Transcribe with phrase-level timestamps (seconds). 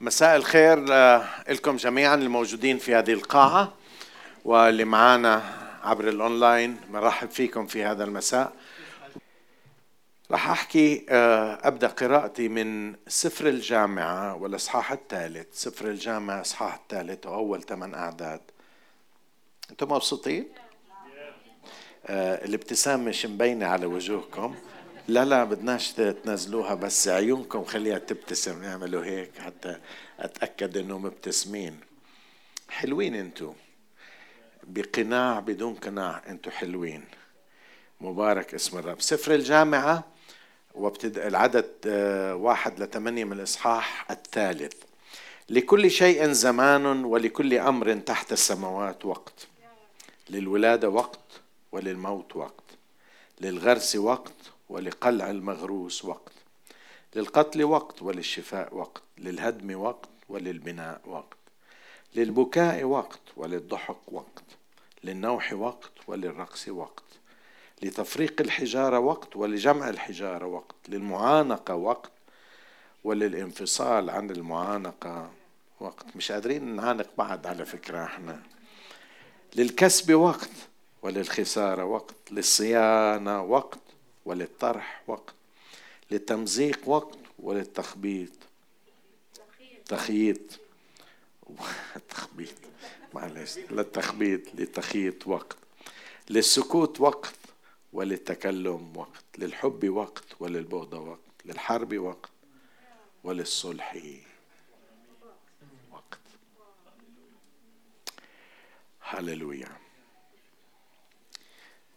[0.00, 0.84] مساء الخير
[1.48, 3.72] لكم جميعا الموجودين في هذه القاعة
[4.44, 5.42] واللي معنا
[5.82, 6.80] عبر الأونلاين.
[6.90, 8.52] مرحب فيكم في هذا المساء.
[10.30, 15.46] راح أحكي آه، أبدأ قراءتي من سفر الجامعة والإصحاح الثالث.
[15.52, 18.40] سفر الجامعة إصحاح الثالث وأول ثمان أعداد.
[19.70, 20.48] أنتم مبسوطين؟
[22.06, 24.54] آه، الابتسامة مش مبينة على وجوهكم.
[25.08, 29.78] لا لا بدناش تنزلوها بس عيونكم خليها تبتسم نعملوا هيك حتى
[30.20, 31.80] أتأكد إنه مبتسمين.
[32.68, 33.52] حلوين انتو.
[34.62, 37.04] بقناع بدون قناع انتو حلوين.
[38.00, 39.00] مبارك اسم الرب.
[39.00, 40.04] سفر الجامعة
[40.74, 44.74] وابتدأ العدد آه، واحد لثمانية من الإصحاح الثالث.
[45.48, 49.46] لكل شيء زمان ولكل أمر تحت السماوات وقت.
[50.30, 51.20] للولادة وقت
[51.72, 52.64] وللموت وقت.
[53.40, 56.32] للغرس وقت ولقلع المغروس وقت.
[57.16, 59.02] للقتل وقت وللشفاء وقت.
[59.18, 61.36] للهدم وقت وللبناء وقت.
[62.14, 64.44] للبكاء وقت وللضحك وقت.
[65.04, 67.04] للنوح وقت وللرقص وقت.
[67.82, 70.74] لتفريق الحجارة وقت ولجمع الحجارة وقت.
[70.88, 72.10] للمعانقة وقت
[73.04, 75.30] وللانفصال عن المعانقة
[75.80, 76.16] وقت.
[76.16, 78.42] مش قادرين نعانق بعض على فكرة إحنا.
[79.56, 80.50] للكسب وقت
[81.02, 82.14] وللخسارة وقت.
[82.30, 83.78] للصيانة وقت
[84.24, 85.34] وللطرح وقت
[86.10, 88.30] للتمزيق وقت وللتخبيط.
[89.86, 90.40] تخييط.
[92.10, 92.54] تخبيط.
[93.14, 93.58] معلش.
[93.58, 95.56] للتخبيط للتخييط وقت.
[96.30, 97.34] للسكوت وقت
[97.92, 99.24] وللتكلم وقت.
[99.38, 101.20] للحب وقت وللبغضة وقت.
[101.44, 102.30] للحرب وقت
[103.24, 103.96] وللصلح
[105.92, 106.18] وقت.
[109.00, 109.68] هللويا.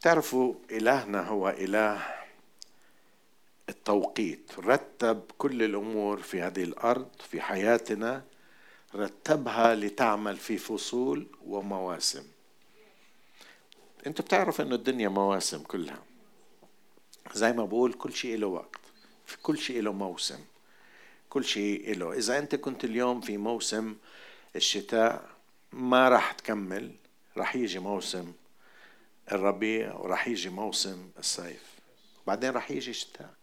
[0.02, 2.17] تعرفوا إلهنا هو إله
[3.88, 8.24] التوقيت رتب كل الأمور في هذه الأرض في حياتنا.
[8.96, 12.28] رتبها لتعمل في فصول ومواسم.
[14.08, 16.04] انت بتعرف إنه الدنيا مواسم كلها.
[17.34, 18.80] زي ما بقول كل شيء له وقت.
[19.26, 20.40] في كل شيء له موسم.
[21.30, 22.14] كل شيء له.
[22.14, 23.96] إذا أنت كنت اليوم في موسم
[24.56, 25.30] الشتاء
[25.72, 26.92] ما راح تكمل.
[27.38, 28.34] راح يجي موسم
[29.32, 31.64] الربيع وراح يجي موسم الصيف.
[32.28, 33.38] بعدين راح يجي الشتاء.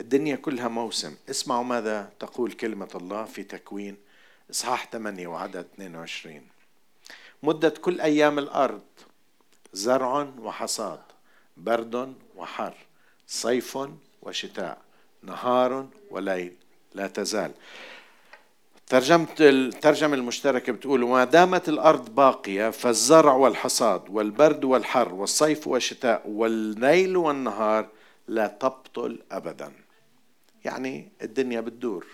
[0.00, 1.14] الدنيا كلها موسم.
[1.30, 3.96] اسمعوا ماذا تقول كلمة الله في تكوين
[4.50, 6.42] إصحاح 8 وعدد 22
[7.42, 8.82] مدة كل أيام الأرض
[9.72, 11.00] زرع وحصاد
[11.56, 12.74] برد وحر
[13.26, 13.78] صيف
[14.22, 14.78] وشتاء
[15.22, 16.52] نهار وليل
[16.94, 17.52] لا تزال.
[18.86, 27.16] ترجمة الترجمة المشتركة بتقول وما دامت الأرض باقية فالزرع والحصاد والبرد والحر والصيف والشتاء والليل
[27.16, 27.88] والنهار
[28.28, 29.72] لا تبطل أبدا.
[30.64, 32.06] يعني الدنيا بتدور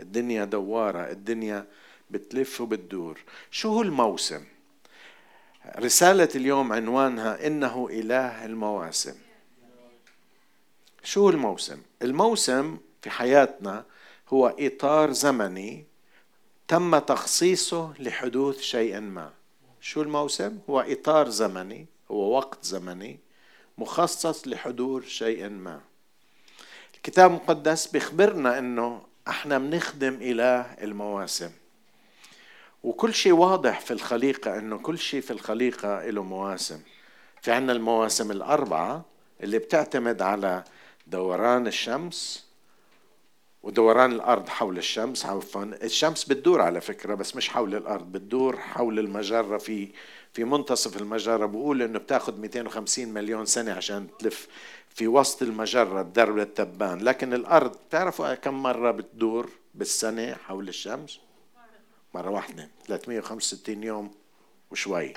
[0.00, 1.66] الدنيا دوارة الدنيا
[2.10, 3.20] بتلف وبتدور.
[3.50, 4.44] شو هو الموسم؟
[5.78, 9.14] رسالة اليوم عنوانها إنه إله المواسم.
[11.02, 13.84] شو هو الموسم؟ الموسم في حياتنا
[14.28, 15.84] هو إطار زمني
[16.68, 19.32] تم تخصيصه لحدوث شيء ما.
[19.80, 23.18] شو الموسم؟ هو إطار زمني هو وقت زمني
[23.78, 25.80] مخصص لحضور شيء ما.
[27.06, 31.50] الكتاب المقدس بيخبرنا إنه إحنا بنخدم إله المواسم.
[32.82, 36.80] وكل شيء واضح في الخليقة إنه كل شيء في الخليقة له مواسم.
[37.40, 39.04] في عنا المواسم الأربعة
[39.42, 40.64] اللي بتعتمد على
[41.06, 42.46] دوران الشمس
[43.62, 45.26] ودوران الأرض حول الشمس.
[45.26, 49.88] عفوا الشمس بتدور على فكرة بس مش حول الأرض بتدور حول المجرة في
[50.32, 54.48] في منتصف المجرة بقول إنه بتاخذ 250 مليون سنة عشان تلف
[54.88, 61.20] في وسط المجرة بدرب التبان لكن الأرض تعرفوا كم مرة بتدور بالسنة حول الشمس؟
[62.14, 64.10] مرة واحدة 365 يوم
[64.70, 65.14] وشوي.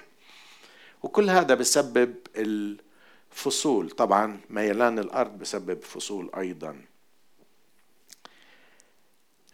[1.03, 3.89] وكل هذا بسبب الفصول.
[3.89, 6.81] طبعا ميلان الأرض بسبب فصول أيضا.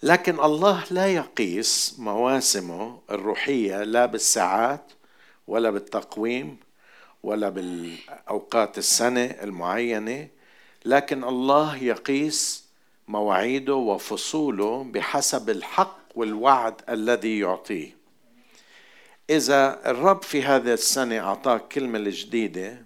[0.04, 4.92] لكن الله لا يقيس مواسمه الروحية لا بالساعات
[5.52, 6.58] ولا بالتقويم
[7.24, 10.28] ولا بالأوقات السنة المعينة
[10.86, 12.66] لكن الله يقيس
[13.08, 17.96] مواعيده وفصوله بحسب الحق والوعد الذي يعطيه.
[19.30, 22.86] إذا الرب في هذه السنة أعطاك كلمة الجديدة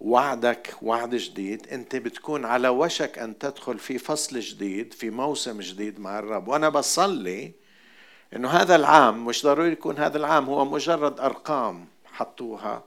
[0.00, 6.00] وعدك وعد جديد أنت بتكون على وشك أن تدخل في فصل جديد في موسم جديد
[6.00, 6.48] مع الرب.
[6.48, 7.52] وأنا بصلي
[8.36, 12.84] إنه هذا العام مش ضروري يكون هذا العام هو مجرد أرقام حطوها.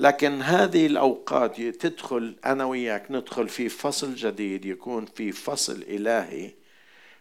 [0.00, 6.50] لكن هذه الأوقات تدخل أنا وياك ندخل في فصل جديد يكون في فصل إلهي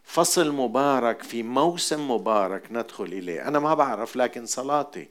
[0.03, 3.47] فصل مبارك في موسم مبارك ندخل إليه.
[3.47, 5.07] أنا ما بعرف لكن صلاتي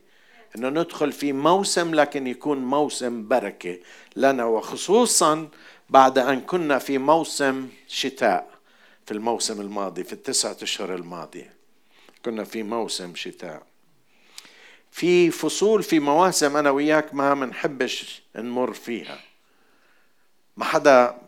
[0.56, 3.78] إنه ندخل في موسم لكن يكون موسم بركة
[4.16, 5.48] لنا وخصوصا
[5.90, 8.50] بعد أن كنا في موسم شتاء
[9.06, 11.57] في الموسم الماضي في التسعة أشهر الماضية.
[12.28, 13.62] كنا في موسم شتاء.
[14.90, 19.20] في فصول في مواسم أنا وياك ما بنحبش نمر فيها.
[20.56, 21.18] ما حدا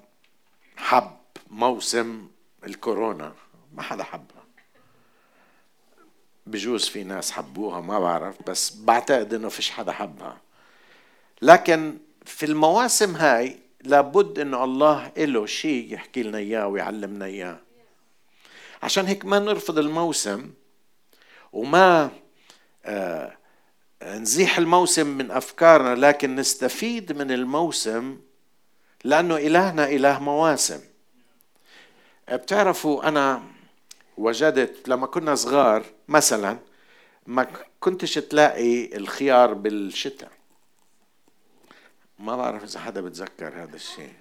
[0.76, 1.16] حب
[1.50, 2.28] موسم
[2.66, 3.32] الكورونا.
[3.74, 4.44] ما حدا حبها.
[6.46, 10.40] بجوز في ناس حبوها ما بعرف بس بعتقد إنه فيش حدا حبها.
[11.42, 17.60] لكن في المواسم هاي لابد إنه الله له شيء يحكي لنا إياه ويعلمنا إياه.
[18.82, 20.50] عشان هيك ما نرفض الموسم
[21.52, 22.10] وما
[22.84, 23.36] آه
[24.02, 28.20] نزيح الموسم من أفكارنا لكن نستفيد من الموسم
[29.04, 30.80] لأنه إلهنا إله مواسم.
[32.32, 33.42] بتعرفوا أنا
[34.16, 36.58] وجدت لما كنا صغار مثلا
[37.26, 37.46] ما
[37.80, 40.30] كنتش تلاقي الخيار بالشتاء.
[42.18, 44.12] ما بعرف إذا حدا بتذكر هذا الشيء.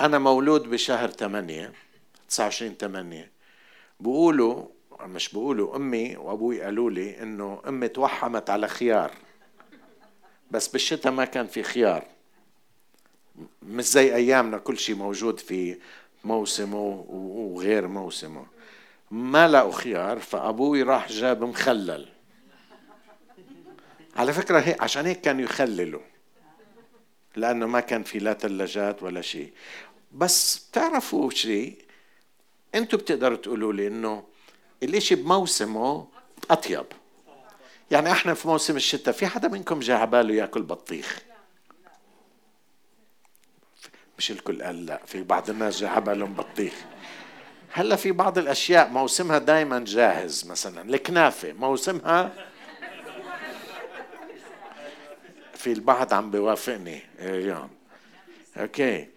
[0.00, 1.72] أنا مولود بشهر 8
[2.28, 3.30] 29 8
[4.00, 4.66] بقولوا
[5.06, 9.10] مش بقولوا أمي وأبوي قالوا لي إنه أمي توحمت على خيار.
[10.50, 12.04] بس بالشتاء ما كان في خيار.
[13.62, 15.78] مش زي أيامنا كل شيء موجود في
[16.24, 18.46] موسمه وغير موسمه.
[19.10, 22.08] ما لقوا خيار فأبوي راح جاب مخلل.
[24.16, 26.00] على فكرة هيك عشان هيك كانوا يخللوا.
[27.36, 29.52] لأنه ما كان في لا ثلاجات ولا شيء
[30.12, 31.78] بس بتعرفوا شيء
[32.74, 34.24] أنتوا بتقدروا تقولوا لي إنه
[34.82, 36.06] الاشي بموسمه
[36.50, 36.86] أطيب.
[37.90, 41.18] يعني إحنا في موسم الشتاء في حدا منكم جاء باله يأكل بطيخ؟
[44.18, 46.74] مش الكل قال لا في بعض الناس جاء بالهم بطيخ.
[47.72, 52.32] هلأ في بعض الأشياء موسمها دائما جاهز مثلا الكنافة موسمها
[55.54, 57.70] في البعض عم بيوافقني اليوم
[58.56, 59.08] أوكي.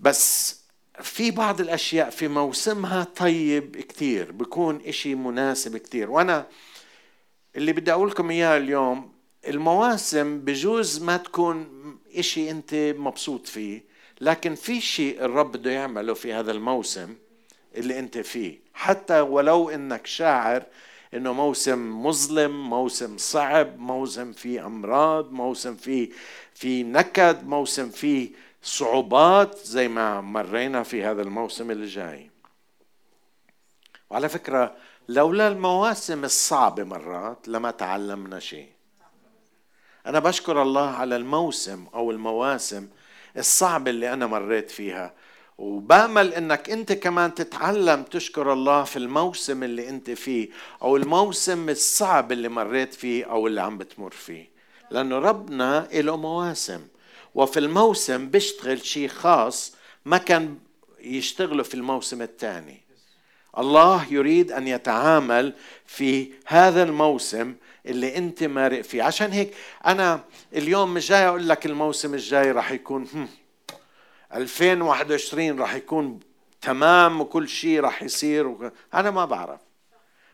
[0.00, 0.56] بس
[1.00, 6.10] في بعض الأشياء في موسمها طيب كتير بكون إشي مناسب كتير.
[6.10, 6.46] وأنا
[7.56, 9.12] اللي بدي أقول لكم إياه اليوم
[9.48, 11.66] المواسم بجوز ما تكون
[12.14, 13.84] إشي أنت مبسوط فيه
[14.20, 17.14] لكن في شيء الرب بده يعمله في هذا الموسم
[17.76, 18.58] اللي أنت فيه.
[18.74, 20.62] حتى ولو إنك شاعر
[21.14, 26.08] إنه موسم مظلم موسم صعب موسم فيه أمراض موسم فيه
[26.54, 28.30] في نكد موسم فيه
[28.62, 32.30] صعوبات زي ما مرينا في هذا الموسم اللي جاي.
[34.10, 34.76] وعلى فكرة
[35.08, 38.68] لولا المواسم الصعبة مرات لما تعلمنا شيء.
[40.06, 42.88] أنا بشكر الله على الموسم أو المواسم
[43.36, 45.14] الصعبة اللي أنا مريت فيها.
[45.58, 50.48] وبامل إنك أنت كمان تتعلم تشكر الله في الموسم اللي أنت فيه
[50.82, 54.50] أو الموسم الصعب اللي مريت فيه أو اللي عم بتمر فيه.
[54.90, 56.86] لأنه ربنا له مواسم.
[57.34, 59.74] وفي الموسم بيشتغل شيء خاص
[60.04, 60.58] ما كان
[61.00, 62.80] يشتغله في الموسم الثاني.
[63.58, 65.54] الله يريد أن يتعامل
[65.86, 67.54] في هذا الموسم
[67.86, 69.02] اللي أنت مارق فيه.
[69.02, 69.54] عشان هيك
[69.86, 73.28] أنا اليوم مش جاي أقول لك الموسم الجاي راح يكون
[74.34, 76.20] 2021 راح يكون
[76.60, 78.70] تمام وكل شيء راح يصير.
[78.94, 79.60] أنا ما بعرف.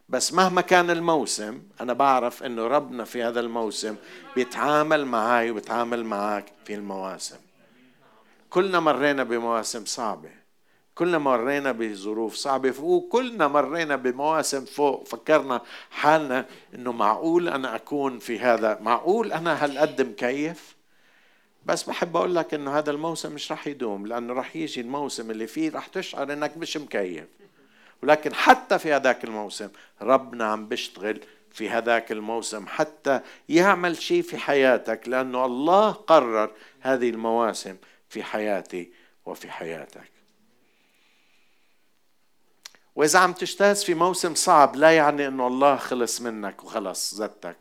[0.08, 3.96] بس مهما كان الموسم أنا بعرف إنه ربنا في هذا الموسم
[4.36, 7.36] بيتعامل معي وبيتعامل معك في المواسم.
[8.50, 10.30] كلنا مرينا بمواسم صعبة.
[10.94, 12.74] كلنا مرينا بظروف صعبة.
[12.80, 15.06] وكلنا مرينا بمواسم فوق.
[15.06, 15.60] فكرنا
[15.90, 18.78] حالنا إنه معقول أنا أكون في هذا.
[18.80, 20.76] معقول أنا هالقد مكيف
[21.66, 25.46] بس بحب أقول لك إنه هذا الموسم مش رح يدوم لأنه رح يجي الموسم اللي
[25.46, 27.24] فيه رح تشعر إنك مش مكيف.
[28.02, 29.68] ولكن حتى في هذاك الموسم
[30.02, 31.20] ربنا عم بيشتغل
[31.52, 36.50] في هذاك الموسم حتى يعمل شيء في حياتك لأنه الله قرر
[36.80, 37.76] هذه المواسم
[38.08, 38.92] في حياتي
[39.26, 40.10] وفي حياتك.
[42.96, 47.56] وإذا عم تجتاز في موسم صعب لا يعني إنه الله خلص منك وخلص زتك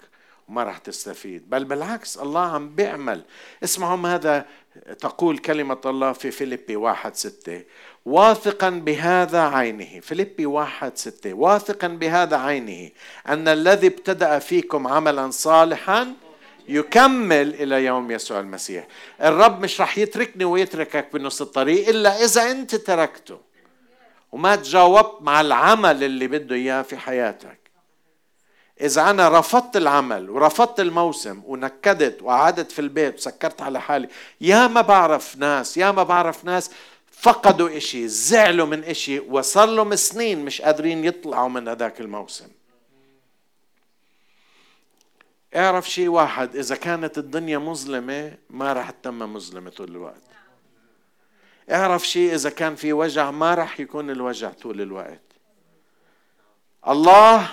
[0.47, 3.25] وما راح تستفيد بل بالعكس الله عم بيعمل.
[3.63, 4.45] اسمعوا ماذا
[4.99, 7.63] تقول كلمة الله في فيليبي واحد ستة.
[8.07, 9.99] واثقا بهذا عينه.
[9.99, 11.33] فيليبي واحد ستة.
[11.33, 12.89] واثقا بهذا عينه.
[13.27, 16.13] أن الذي ابتدأ فيكم عملا صالحا
[16.67, 18.87] يكمل إلى يوم يسوع المسيح.
[19.21, 23.39] الرب مش راح يتركني ويتركك بنص الطريق إلا إذا أنت تركته.
[24.31, 27.59] وما تجاوبت مع العمل اللي بده إياه في حياتك.
[28.81, 34.09] إذا أنا رفضت العمل ورفضت الموسم ونكدت وقعدت في البيت وسكرت على حالي
[34.41, 36.71] يا ما بعرف ناس يا ما بعرف ناس
[37.19, 42.47] فقدوا إشي زعلوا من إشي وصار لهم سنين مش قادرين يطلعوا من هذاك الموسم.
[45.55, 50.21] اعرف شيء واحد إذا كانت الدنيا مظلمة ما راح تتم مظلمة طول الوقت.
[51.71, 55.21] اعرف شيء إذا كان في وجع ما راح يكون الوجع طول الوقت.
[56.87, 57.49] الله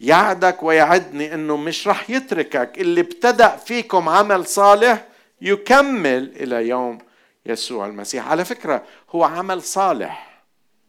[0.00, 2.78] يعدك ويعدني إنه مش راح يتركك.
[2.78, 5.06] اللي ابتدأ فيكم عمل صالح
[5.40, 7.07] يكمل إلى يوم
[7.48, 8.28] يسوع المسيح.
[8.28, 10.42] على فكرة هو عمل صالح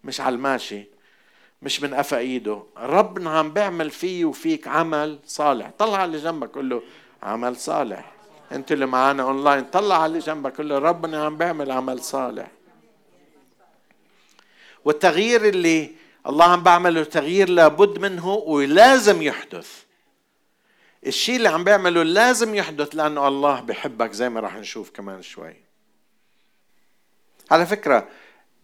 [0.03, 0.85] مش على الماشي
[1.61, 2.63] مش من قفا ايده.
[2.77, 5.71] ربنا عم بيعمل فيه وفيك عمل صالح.
[5.77, 6.81] طلع اللي جنبك قول له
[7.23, 8.11] عمل صالح.
[8.51, 12.47] انت اللي معانا اونلاين طلع اللي جنبك قول له ربنا عم بيعمل عمل صالح.
[14.85, 15.91] والتغيير اللي
[16.27, 19.83] الله عم بعمله تغيير لابد منه ولازم يحدث.
[21.07, 25.68] الشيء اللي عم بيعمله لازم يحدث لأنه الله بحبك زي ما راح نشوف كمان شوي.
[27.51, 28.07] على فكرة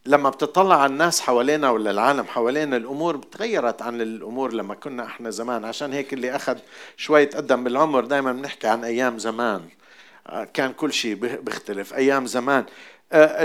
[0.06, 5.30] لما بتطلع على الناس حوالينا ولا العالم حوالينا الأمور تغيرت عن الأمور لما كنا إحنا
[5.30, 5.64] زمان.
[5.64, 6.58] عشان هيك اللي أخذ
[6.96, 9.62] شوي تقدم بالعمر دائما بنحكي عن أيام زمان.
[10.26, 11.94] آه، كان كل شيء بيختلف.
[11.94, 12.64] أيام زمان.
[13.12, 13.44] آه،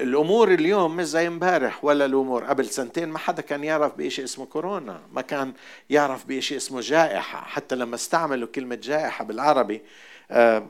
[0.00, 2.44] الأمور اليوم مش زي امبارح ولا الأمور.
[2.44, 5.00] قبل سنتين ما حدا كان يعرف بشيء اسمه كورونا.
[5.12, 5.52] ما كان
[5.90, 7.44] يعرف بشيء اسمه جائحة.
[7.44, 9.82] حتى لما استعملوا كلمة جائحة بالعربي
[10.30, 10.66] آه،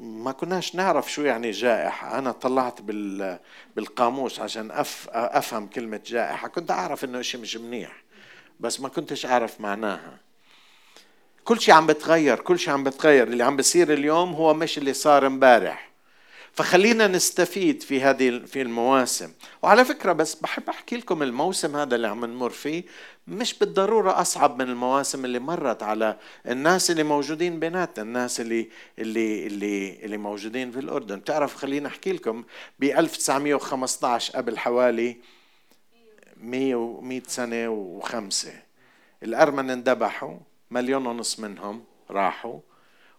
[0.00, 2.18] ما كناش نعرف شو يعني جائحة.
[2.18, 2.80] أنا طلعت
[3.76, 4.70] بالقاموس عشان
[5.08, 6.48] أفهم كلمة جائحة.
[6.48, 8.02] كنت أعرف إنه شيء مش منيح
[8.60, 10.18] بس ما كنتش أعرف معناها.
[11.44, 13.28] كل شيء عم بتغير كل شيء عم بتغير.
[13.28, 15.89] اللي عم بصير اليوم هو مش اللي صار امبارح.
[16.60, 19.32] فخلينا نستفيد في هذه في المواسم.
[19.62, 22.84] وعلى فكرة بس بحب أحكي لكم الموسم هذا اللي عم نمر فيه.
[23.28, 29.46] مش بالضرورة أصعب من المواسم اللي مرت على الناس اللي موجودين بيناتنا الناس اللي اللي
[29.46, 31.16] اللي اللي موجودين في الأردن.
[31.16, 32.44] بتعرف خلينا أحكي لكم
[32.78, 35.16] ب 1915 قبل حوالي
[36.36, 38.62] 100 100 سنة وخمسة
[39.22, 40.36] الأرمن اندبحوا
[40.70, 42.60] مليون ونص منهم راحوا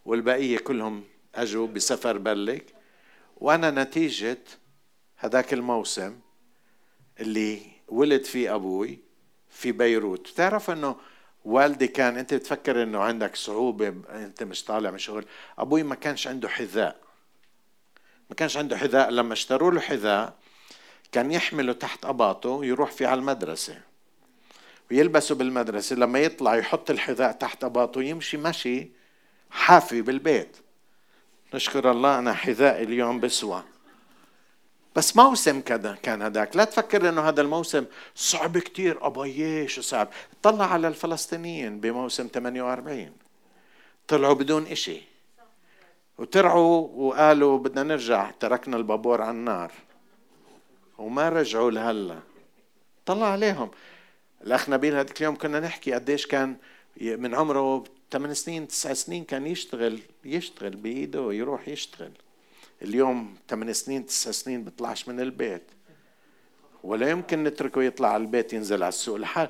[0.05, 1.03] والبقية كلهم
[1.35, 2.80] أجوا بسفر بلك.
[3.41, 4.37] وأنا نتيجة
[5.17, 6.19] هذاك الموسم
[7.19, 8.99] اللي ولد فيه أبوي
[9.49, 10.27] في بيروت.
[10.27, 10.95] تعرف أنه
[11.45, 15.25] والدي كان أنت تفكر أنه عندك صعوبة أنت مش طالع من شغل
[15.57, 17.01] أبوي ما كانش عنده حذاء.
[18.29, 19.09] ما كانش عنده حذاء.
[19.09, 20.37] لما اشتروا له حذاء
[21.11, 23.81] كان يحمله تحت أباطه يروح فيه على المدرسة.
[24.91, 25.95] ويلبسه بالمدرسة.
[25.95, 28.91] لما يطلع يحط الحذاء تحت أباطه يمشي مشي
[29.49, 30.57] حافي بالبيت.
[31.53, 33.63] نشكر الله أنا حذائي اليوم بسوى
[34.95, 39.07] بس موسم كذا كان هذاك لا تفكر إنه هذا الموسم صعب كتير.
[39.07, 40.07] ابويه شو صعب.
[40.43, 43.11] طلع على الفلسطينيين بموسم 48
[44.07, 45.01] طلعوا بدون إشي.
[46.17, 48.31] وترعوا وقالوا بدنا نرجع.
[48.31, 49.71] تركنا البابور على النار.
[50.97, 52.19] وما رجعوا لهلا.
[53.05, 53.71] طلع عليهم.
[54.43, 56.55] الأخ نبيل هذيك اليوم كنا نحكي قديش كان
[57.01, 62.11] من عمره ثمان سنين تسع سنين كان يشتغل يشتغل بإيده يروح يشتغل.
[62.81, 65.63] اليوم ثمان سنين تسع سنين بيطلعش من البيت.
[66.83, 69.15] ولا يمكن نتركه يطلع على البيت ينزل على السوق.
[69.15, 69.49] الحال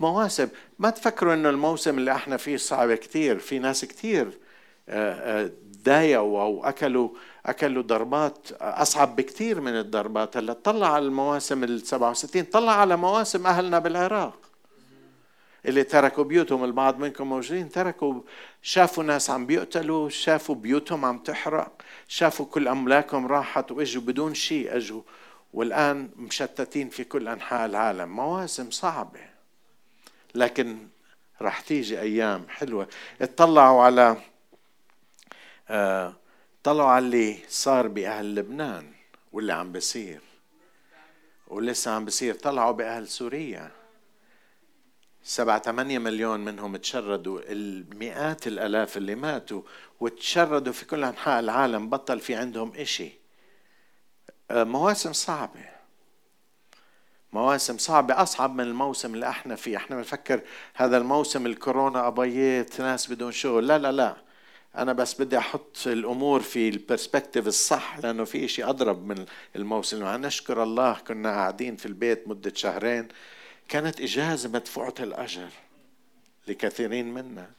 [0.00, 4.38] مواسم ما تفكروا إنه الموسم اللي إحنا فيه صعب كثير في ناس كثير
[5.84, 7.08] ضايقوا آه، آه، أو أكلوا
[7.46, 10.36] أكلوا ضربات أصعب بكثير من الضربات.
[10.36, 14.49] هلا طلع على المواسم ال 67 طلع على مواسم أهلنا بالعراق.
[15.66, 18.20] اللي تركوا بيوتهم البعض منكم موجودين تركوا
[18.62, 24.76] شافوا ناس عم بيقتلوا شافوا بيوتهم عم تحرق شافوا كل أملاكهم راحت وإجوا بدون شيء
[24.76, 25.02] أجوا.
[25.52, 28.16] والآن مشتتين في كل أنحاء العالم.
[28.16, 29.20] مواسم صعبة.
[30.34, 30.88] لكن
[31.40, 32.88] راح تيجي أيام حلوة.
[33.22, 34.16] اطلعوا على
[35.68, 36.14] آه
[36.62, 38.92] طلعوا على اللي صار بأهل لبنان
[39.32, 40.20] واللي عم بصير
[41.48, 43.79] ولسه عم بصير طلعوا بأهل سوريا.
[45.22, 49.62] سبعة ثمانية مليون منهم تشردوا المئات الألاف اللي ماتوا
[50.00, 53.12] وتشردوا في كل أنحاء العالم بطل في عندهم إشي.
[54.50, 55.64] آه، مواسم صعبة.
[57.32, 59.76] مواسم صعبة أصعب من الموسم اللي إحنا فيه.
[59.76, 60.40] إحنا بنفكر
[60.74, 63.66] هذا الموسم الكورونا أبيات ناس بدون شغل.
[63.66, 64.16] لا لا لا.
[64.76, 69.24] أنا بس بدي أحط الأمور في ال perspective الصح لأنه في إشي أضرب من
[69.56, 70.04] الموسم.
[70.04, 73.08] نشكر الله كنا قاعدين في البيت مدة شهرين.
[73.70, 75.48] كانت إجازة مدفوعة الأجر
[76.48, 77.50] لكثيرين منا.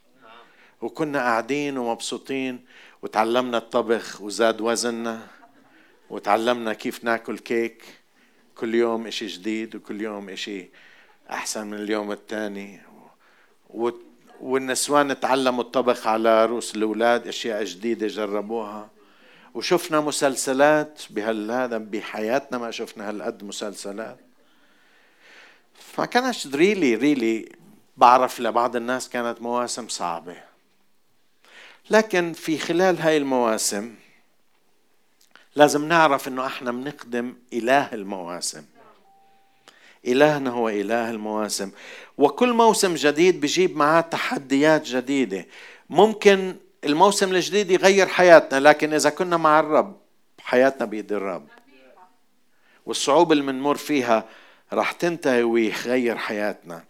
[0.82, 2.66] وكنا قاعدين ومبسوطين
[3.02, 5.28] وتعلمنا الطبخ وزاد وزننا
[6.10, 7.84] وتعلمنا كيف ناكل كيك.
[8.56, 10.70] كل يوم إشي جديد وكل يوم إشي
[11.30, 12.82] أحسن من اليوم الثاني
[14.42, 18.90] والنسوان تعلموا الطبخ على رؤوس الأولاد أشياء جديدة جربوها.
[19.54, 24.31] وشفنا مسلسلات بهالهذا بحياتنا ما شفنا هالقد مسلسلات.
[25.92, 27.50] فما كانش ريلي ريلي
[27.98, 30.36] بعرف لبعض الناس كانت مواسم صعبة.
[31.90, 33.96] لكن في خلال هاي المواسم
[35.56, 38.66] لازم نعرف إنه إحنا بنخدم إله المواسم.
[40.08, 41.72] إلهنا هو إله المواسم.
[42.18, 45.46] وكل موسم جديد بجيب معاه تحديات جديدة.
[45.90, 49.98] ممكن الموسم الجديد يغير حياتنا لكن إذا كنا مع الرب
[50.40, 51.48] حياتنا بيد الرب.
[52.86, 54.26] والصعوبة اللي بنمر فيها
[54.74, 56.84] راح تنتهي ويغير حياتنا.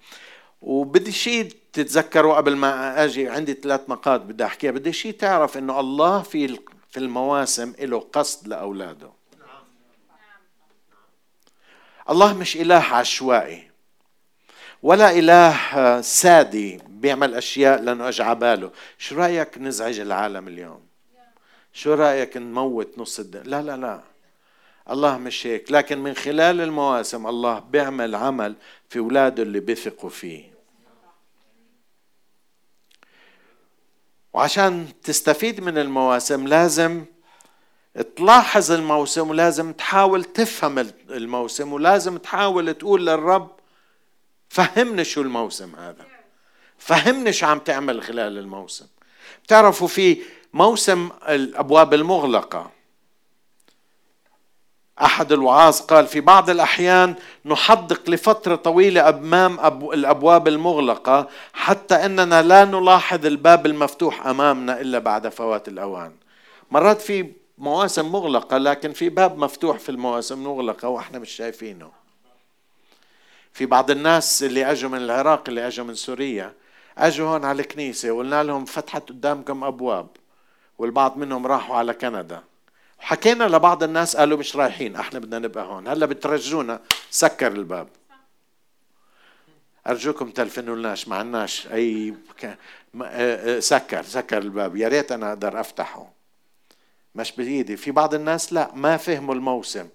[0.61, 4.71] وبدي شيء تتذكروا قبل ما أجي عندي ثلاث نقاط بدي أحكيها.
[4.71, 6.59] بدي شيء تعرف إنه الله في
[6.89, 9.11] في المواسم له قصد لأولاده.
[12.09, 13.71] الله مش إله عشوائي
[14.83, 18.71] ولا إله سادي بيعمل أشياء لأنه أجع باله.
[18.97, 20.81] شو رأيك نزعج العالم اليوم؟
[21.73, 24.10] شو رأيك نموت نص الدنيا لا لا لا.
[24.89, 25.71] الله مش هيك.
[25.71, 28.55] لكن من خلال المواسم الله بيعمل عمل
[28.89, 30.51] في أولاده اللي بيثقوا فيه.
[34.33, 37.05] وعشان تستفيد من المواسم لازم
[38.15, 43.51] تلاحظ الموسم ولازم تحاول تفهم الموسم ولازم تحاول تقول للرب
[44.49, 46.05] فهمني شو الموسم هذا.
[46.77, 48.87] فهمني شو عم تعمل خلال الموسم.
[49.43, 50.21] بتعرفوا في
[50.53, 52.71] موسم الأبواب المغلقة.
[55.01, 57.15] أحد الوعاظ قال في بعض الأحيان
[57.45, 59.59] نحدق لفترة طويلة أمام
[59.93, 66.11] الأبواب المغلقة حتى أننا لا نلاحظ الباب المفتوح أمامنا إلا بعد فوات الأوان.
[66.71, 71.91] مرات في مواسم مغلقة لكن في باب مفتوح في المواسم المغلقة وإحنا مش شايفينه.
[73.53, 76.53] في بعض الناس اللي أجوا من العراق اللي أجوا من سوريا
[76.97, 80.07] أجوا هون على الكنيسة وقلنا لهم فتحت قدامكم أبواب
[80.77, 82.43] والبعض منهم راحوا على كندا.
[83.01, 85.87] حكينا لبعض الناس قالوا مش رايحين إحنا بدنا نبقى هون.
[85.87, 87.87] هلا بترجونا سكر الباب.
[89.87, 92.13] أرجوكم تلفنوا لناش ما عندناش أي
[93.59, 94.75] سكر سكر الباب.
[94.75, 96.11] يا ريت أنا أقدر أفتحه.
[97.15, 97.77] مش بإيدي.
[97.77, 99.87] في بعض الناس لا ما فهموا الموسم.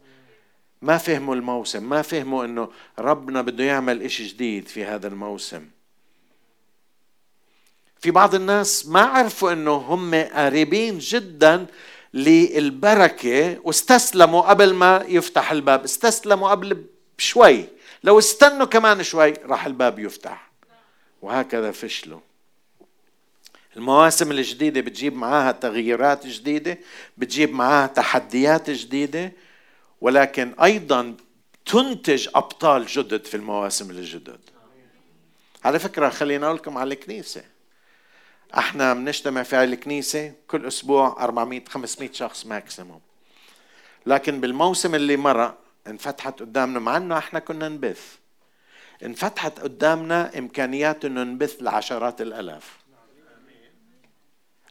[0.83, 1.89] ما فهموا الموسم.
[1.89, 5.69] ما فهموا إنه ربنا بده يعمل إشي جديد في هذا الموسم.
[8.01, 11.67] في بعض الناس ما عرفوا إنه هم قريبين جدا
[12.15, 15.85] للبركة واستسلموا قبل ما يفتح الباب.
[15.85, 16.85] استسلموا قبل
[17.19, 17.65] بشوي.
[18.05, 20.51] لو استنوا كمان شوي راح الباب يفتح.
[21.23, 22.21] وهكذا فشلوا.
[23.77, 26.79] المواسم الجديدة بتجيب معاها تغييرات جديدة
[27.17, 29.33] بتجيب معاها تحديات جديدة
[30.01, 31.15] ولكن أيضا
[31.67, 34.41] تنتج أبطال جدد في المواسم الجدد.
[35.65, 37.43] على فكرة خلينا أقول لكم على الكنيسة.
[38.55, 43.01] إحنا بنجتمع في الكنيسة كل أسبوع 400 500 شخص ماكسيموم
[44.07, 45.55] لكن بالموسم اللي مر
[45.87, 48.17] انفتحت قدامنا مع إنه إحنا كنا نبث.
[49.05, 52.77] انفتحت قدامنا إمكانيات إنه نبث لعشرات الألاف.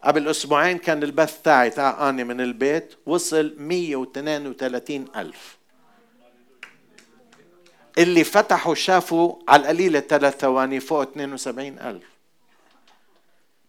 [0.03, 5.57] قبل أسبوعين كان البث تاعي تاع أنا من البيت وصل 132 ألف.
[7.97, 12.14] اللي فتحوا شافوا على القليلة ثلاث ثواني فوق 72 ألف.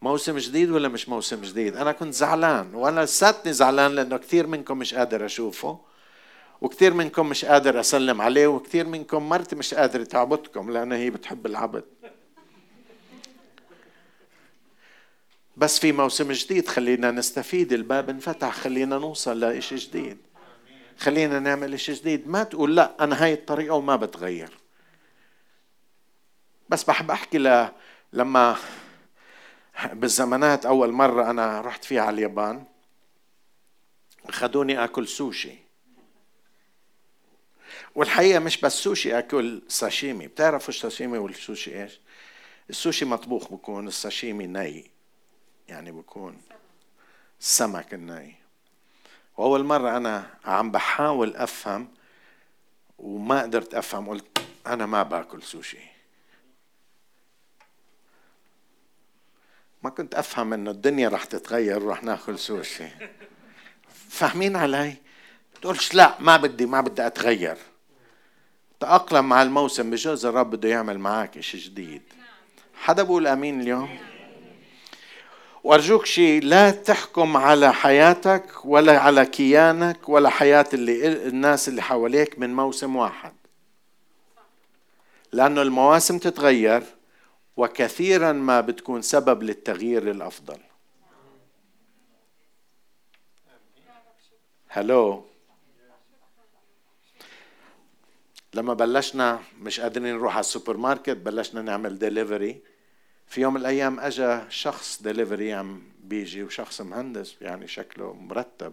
[0.02, 4.78] موسم جديد ولا مش موسم جديد؟ أنا كنت زعلان وأنا لساتني زعلان لأنه كثير منكم
[4.78, 5.80] مش قادر أشوفه
[6.60, 11.46] وكثير منكم مش قادر أسلم عليه وكثير منكم مرتي مش قادرة تعبدكم لأنها هي بتحب
[11.46, 11.84] العبد
[15.56, 20.18] بس في موسم جديد خلينا نستفيد الباب انفتح خلينا نوصل لإشي جديد.
[20.98, 22.28] خلينا نعمل إشي جديد.
[22.28, 24.50] ما تقول لا أنا هاي الطريقة وما بتغير.
[26.68, 27.68] بس بحب أحكي ل...
[28.12, 28.56] لما
[29.84, 32.64] بالزمانات أول مرة أنا رحت فيها على اليابان
[34.30, 35.54] خدوني أكل سوشي.
[37.94, 40.26] والحقيقة مش بس سوشي أكل ساشيمي.
[40.26, 42.00] بتعرفوا الساشيمي والسوشي إيش؟
[42.70, 44.90] السوشي مطبوخ بكون الساشيمي ني.
[45.68, 46.42] يعني بكون
[47.40, 48.34] السمك الني.
[49.36, 51.88] وأول مرة أنا عم بحاول أفهم
[52.98, 55.95] وما قدرت أفهم قلت أنا ما بأكل سوشي.
[59.82, 62.88] ما كنت أفهم إنه الدنيا رح تتغير ورح ناكل سوشي
[64.08, 64.94] فاهمين علي؟
[65.62, 67.56] تقولش لا ما بدي ما بدي أتغير.
[68.80, 72.02] تأقلم مع الموسم بجوز الرب بده يعمل معك شيء جديد.
[72.74, 73.98] حدا بقول آمين اليوم؟
[75.64, 82.38] وأرجوك شيء لا تحكم على حياتك ولا على كيانك ولا حياة اللي الناس اللي حواليك
[82.38, 83.32] من موسم واحد.
[85.32, 86.82] لأنه المواسم تتغير
[87.56, 90.58] وكثيرا ما بتكون سبب للتغيير للافضل
[94.68, 95.24] هلأ
[98.54, 102.62] لما بلشنا مش قادرين نروح على السوبر ماركت بلشنا نعمل ديليفري
[103.26, 108.72] في يوم من الأيام اجى شخص ديليفري عم بيجي وشخص مهندس يعني شكله مرتب.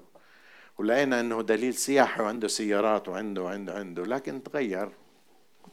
[0.77, 4.89] ولقينا إنه دليل سياحي وعنده سيارات وعنده عنده عنده لكن تغير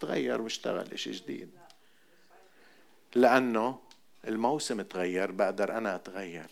[0.00, 1.50] تغير واشتغل إشي جديد.
[3.14, 3.78] لأنه
[4.28, 6.46] الموسم تغير بقدر أنا أتغير.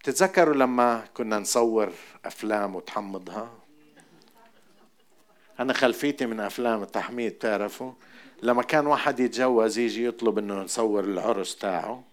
[0.00, 1.92] بتتذكروا لما كنا نصور
[2.24, 3.52] أفلام وتحمضها؟
[5.60, 7.92] أنا خلفيتي من أفلام التحميض بتعرفوا؟
[8.42, 12.04] لما كان واحد يتجوز يجي يطلب إنه نصور العرس تاعه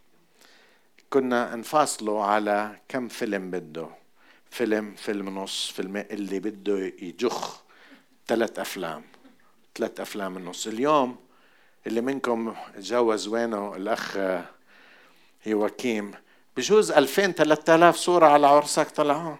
[1.09, 3.87] كنا نفاصله على كم فيلم بده.
[4.49, 7.61] فيلم فيلم نص فيلم اللي بده يجخ
[8.27, 9.03] ثلاث أفلام
[9.75, 10.67] ثلاث أفلام النص.
[10.67, 11.24] اليوم
[11.87, 14.17] اللي منكم تجوز وينه الأخ
[15.45, 16.11] يواكيم
[16.57, 19.35] بجوز 2000 3000 صورة على عرسك طلعوا.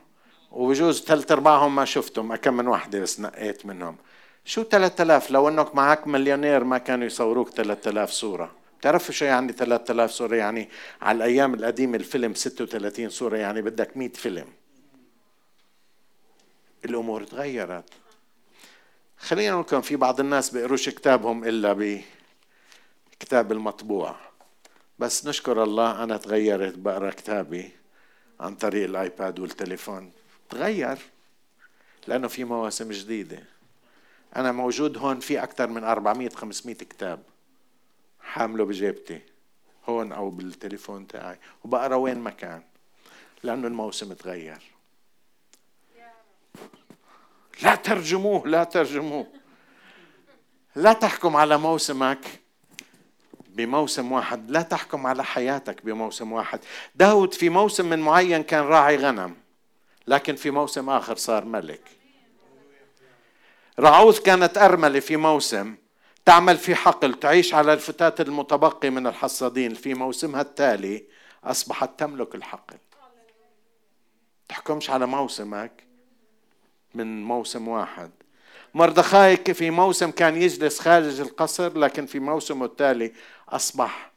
[0.52, 3.96] وبجوز ثلاث أرباعهم ما شفتهم كم من وحدة بس نقيت منهم.
[4.46, 8.52] شو 3000 لو إنك معك مليونير ما كانوا يصوروك 3000 صورة.
[8.80, 10.70] بتعرفوا شو يعني 3000 صورة؟ يعني
[11.02, 14.48] على الأيام القديمة الفيلم 36 صورة يعني بدك 100 فيلم.
[16.86, 17.90] الأمور تغيرت.
[19.18, 21.74] خلينا نقول في بعض الناس بيقروش كتابهم إلا
[23.20, 24.16] بكتاب المطبوع.
[25.00, 27.72] بس نشكر الله أنا تغيرت بقرأ كتابي
[28.40, 30.12] عن طريق الآيباد والتليفون.
[30.50, 30.98] تغير
[32.08, 33.44] لأنه في مواسم جديدة.
[34.36, 37.24] أنا موجود هون في أكثر من 400 500 كتاب
[38.22, 39.22] حامله بجيبتي
[39.90, 41.40] هون أو بالتليفون تاعي.
[41.64, 42.64] وبقرأ وين ما كان
[43.44, 44.62] لأنه الموسم تغير.
[47.64, 49.28] لا ترجموه لا ترجموه.
[50.76, 52.45] لا تحكم على موسمك.
[53.56, 54.52] بموسم واحد.
[54.52, 56.60] لا تحكم على حياتك بموسم واحد.
[56.96, 59.36] داود في موسم من معين كان راعي غنم
[60.08, 61.82] لكن في موسم آخر صار ملك.
[63.80, 65.76] رعوث كانت أرملة في موسم
[66.26, 69.74] تعمل في حقل تعيش على الفتات المتبقي من الحصادين.
[69.74, 71.04] في موسمها التالي
[71.44, 72.78] أصبحت تملك الحقل.
[74.50, 75.84] تحكمش على موسمك
[76.94, 78.12] من موسم واحد.
[78.76, 83.12] مردخاي في موسم كان يجلس خارج القصر لكن في موسمه التالي
[83.50, 84.12] أصبح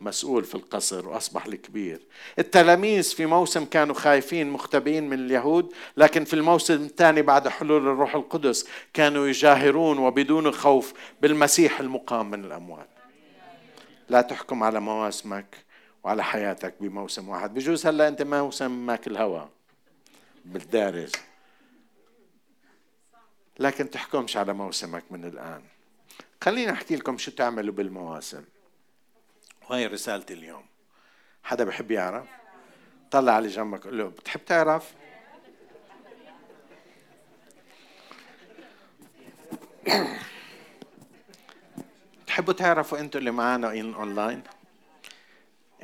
[0.00, 2.00] مسؤول في القصر وأصبح الكبير.
[2.38, 8.14] التلاميذ في موسم كانوا خايفين مختبئين من اليهود لكن في الموسم الثاني بعد حلول الروح
[8.14, 12.88] القدس كانوا يجاهرون وبدون خوف بالمسيح المقام من الأموات
[14.08, 15.56] لا تحكم على مواسمك
[16.04, 17.54] وعلى حياتك بموسم واحد.
[17.54, 19.42] بجوز هلا أنت موسم ماكل هوا
[20.44, 21.12] بالدارس
[23.58, 25.62] لكن تحكمش على موسمك من الآن.
[26.44, 28.44] خليني أحكي لكم شو تعملوا بالمواسم.
[29.70, 30.66] وهي رسالتي اليوم.
[31.44, 32.26] حدا بحب يعرف؟
[33.10, 34.92] طلع على جنبك قول له بتحب تعرف؟
[42.26, 44.42] تحبوا تعرفوا أنتوا اللي معانا اونلاين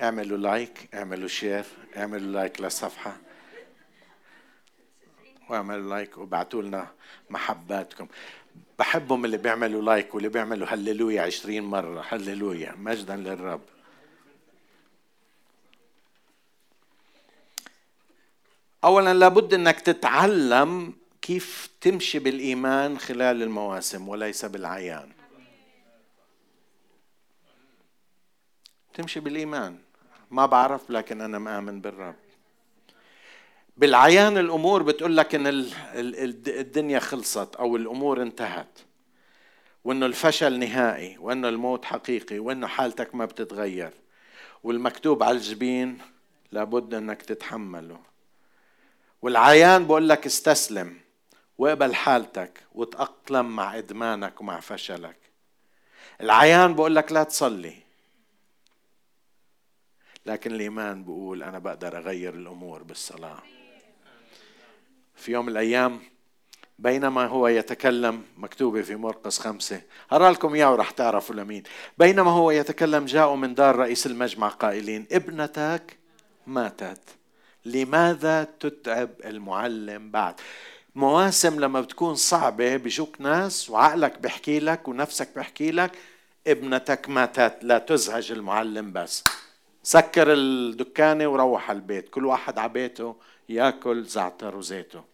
[0.02, 1.64] اعملوا like اعملوا share
[1.96, 3.27] اعملوا like للصفحة.
[5.50, 6.90] واعملوا like وابعتوا لنا
[7.30, 8.06] محباتكم.
[8.78, 12.04] بحبهم اللي بيعملوا like واللي بيعملوا هللويا عشرين مرة.
[12.08, 12.74] هللويا.
[12.78, 13.60] مجدا للرب.
[18.84, 25.12] أولا لابد أنك تتعلم كيف تمشي بالإيمان خلال المواسم وليس بالعيان.
[28.94, 29.78] تمشي بالإيمان.
[30.30, 32.14] ما بعرف لكن أنا مآمن بالرب.
[33.78, 35.46] بالعيان الأمور بتقول لك إن
[36.46, 38.78] الدنيا خلصت أو الأمور انتهت.
[39.84, 43.92] وإنه الفشل نهائي وإنه الموت حقيقي وإنه حالتك ما بتتغير.
[44.62, 45.98] والمكتوب على الجبين
[46.52, 48.00] لابد إنك تتحمله.
[49.22, 50.96] والعيان بقول لك استسلم
[51.58, 55.16] واقبل حالتك وتأقلم مع إدمانك ومع فشلك.
[56.20, 57.74] العيان بقول لك لا تصلي.
[60.26, 63.42] لكن الإيمان بقول أنا بقدر أغير الأمور بالصلاة.
[65.18, 66.00] في يوم من الأيام
[66.78, 69.80] بينما هو يتكلم مكتوبة في مرقس خمسة.
[70.10, 71.62] هرى لكم إياه ورح تعرفوا لمين.
[71.98, 75.96] بينما هو يتكلم جاءوا من دار رئيس المجمع قائلين ابنتك
[76.46, 77.00] ماتت.
[77.64, 80.34] لماذا تتعب المعلم بعد؟
[80.94, 85.92] مواسم لما بتكون صعبة بيجوك ناس وعقلك بيحكي لك ونفسك بيحكي لك
[86.46, 89.24] ابنتك ماتت لا تزعج المعلم بس.
[89.82, 92.08] سكر الدكانة وروح على البيت.
[92.08, 93.16] كل واحد على بيته
[93.48, 95.04] ياكل زعتر وزيته.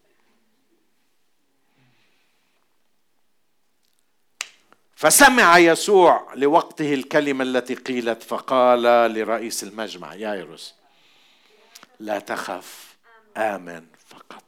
[4.96, 8.82] فسمع يسوع لوقته الكلمة التي قيلت فقال
[9.14, 10.74] لرئيس المجمع يايروس
[12.00, 12.96] لا تخف
[13.36, 14.44] آمن فقط.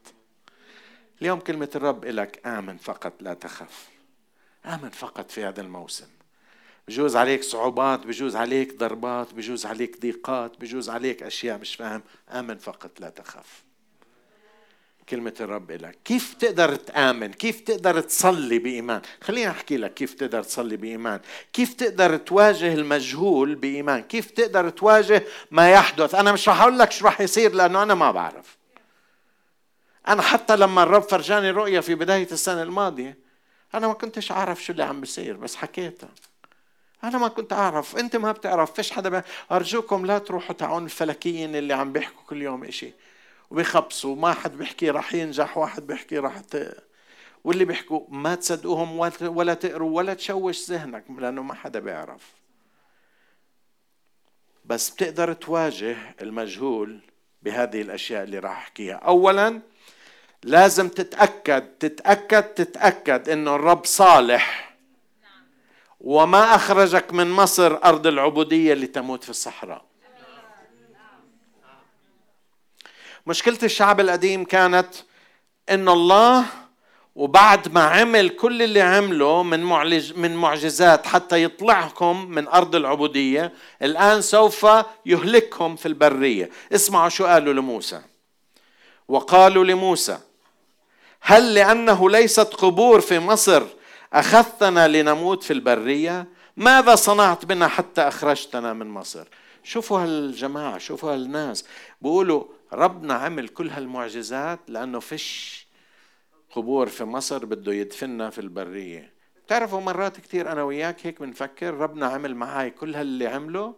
[1.23, 3.89] اليوم كلمة الرب لك آمن فقط لا تخف
[4.67, 6.09] آمن فقط في هذا الموسم.
[6.89, 12.59] بجوز عليك صعوبات بجوز عليك ضربات بجوز عليك ضيقات بجوز عليك أشياء مش فاهم آمن
[12.59, 13.66] فقط لا تخف.
[15.09, 20.43] كلمة الرب لك كيف تقدر تآمن؟ كيف تقدر تصلي بإيمان؟ خليني أحكي لك كيف تقدر
[20.43, 21.21] تصلي بإيمان.
[21.53, 26.93] كيف تقدر تواجه المجهول بإيمان؟ كيف تقدر تواجه ما يحدث؟ أنا مش رح أقول لك
[26.93, 28.57] شو رح يصير لأنه أنا ما بعرف.
[30.09, 33.19] أنا حتى لما الرب فرجاني رؤية في بداية السنة الماضية
[33.75, 36.09] أنا ما كنتش أعرف شو اللي عم بيصير بس حكيتها.
[37.05, 37.97] أنا ما كنت أعرف.
[37.97, 38.73] أنت ما بتعرف.
[38.73, 42.93] فيش حدا أرجوكم لا تروحوا تعون الفلكيين اللي عم بيحكوا كل يوم إشي.
[43.51, 46.77] وبيخبصوا ما حد بيحكي راح ينجح واحد بيحكي راح ت...
[47.45, 52.33] واللي بيحكوا ما تصدقوهم ولا تقروا ولا تشوش ذهنك لأنه ما حدا بيعرف.
[54.65, 57.01] بس بتقدر تواجه المجهول
[57.43, 58.95] بهذه الأشياء اللي راح أحكيها.
[58.95, 59.61] أولا
[60.43, 64.77] لازم تتأكد تتأكد تتأكد إنه الرب صالح.
[66.01, 69.85] وما أخرجك من مصر أرض العبودية لتموت في الصحراء.
[73.27, 74.89] مشكلة الشعب القديم كانت
[75.71, 76.45] إن الله
[77.17, 83.53] وبعد ما عمل كل اللي عمله من معلج من معجزات حتى يطلعكم من أرض العبودية
[83.83, 84.67] الآن سوف
[85.07, 86.51] يهلكهم في البرية.
[86.73, 88.01] اسمعوا شو قالوا لموسى.
[89.09, 90.19] وقالوا لموسى
[91.21, 93.63] هل لأنه ليست قبور في مصر
[94.13, 99.25] أخذتنا لنموت في البرية؟ ماذا صنعت بنا حتى أخرجتنا من مصر؟
[99.65, 101.65] شوفوا هالجماعة شوفوا هالناس.
[102.01, 105.67] بيقولوا ربنا عمل كل هالمعجزات لأنه فيش
[106.51, 109.13] قبور في مصر بده يدفننا في البرية.
[109.47, 113.75] بتعرفوا مرات كثير أنا وياك هيك بنفكر ربنا عمل معي كل هاللي عمله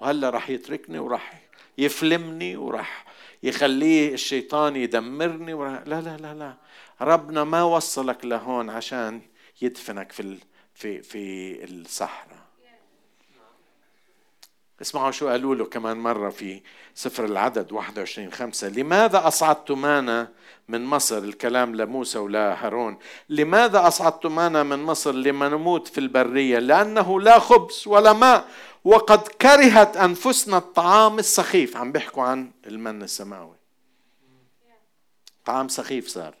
[0.00, 1.42] وهلأ رح يتركني ورح
[1.78, 3.04] يفلمني ورح
[3.42, 6.56] يخليه الشيطان يدمرني ورح لا لا لا لا.
[7.00, 9.20] ربنا ما وصلك لهون عشان
[9.62, 10.38] يدفنك في
[10.74, 12.43] في في الصحراء.
[14.82, 16.62] اسمعوا شو قالوا له كمان مرة في
[16.94, 18.68] سفر العدد 21 خمسة.
[18.68, 20.28] لماذا أصعدتمانا
[20.68, 26.58] من مصر؟ الكلام لموسى ولهارون لماذا أصعدتمانا من مصر؟ لما نموت في البرية.
[26.58, 28.48] لأنه لا خبز ولا ماء.
[28.84, 31.76] وقد كرهت أنفسنا الطعام السخيف.
[31.76, 33.56] عم بيحكوا عن المن السماوي.
[35.44, 36.34] طعام سخيف صار.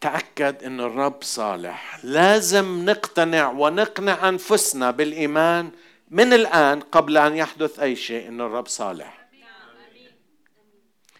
[0.00, 1.98] تأكد أن الرب صالح.
[2.02, 5.70] لازم نقتنع ونقنع أنفسنا بالإيمان
[6.10, 9.28] من الآن قبل أن يحدث أي شيء أن الرب صالح.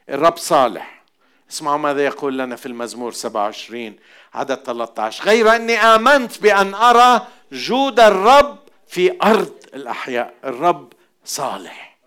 [0.09, 1.05] الرب صالح.
[1.51, 3.97] اسمعوا ماذا يقول لنا في المزمور 27
[4.35, 10.35] عدد 13 غير أني آمنت بأن أرى جود الرب في أرض الأحياء.
[10.45, 10.93] الرب
[11.25, 11.98] صالح.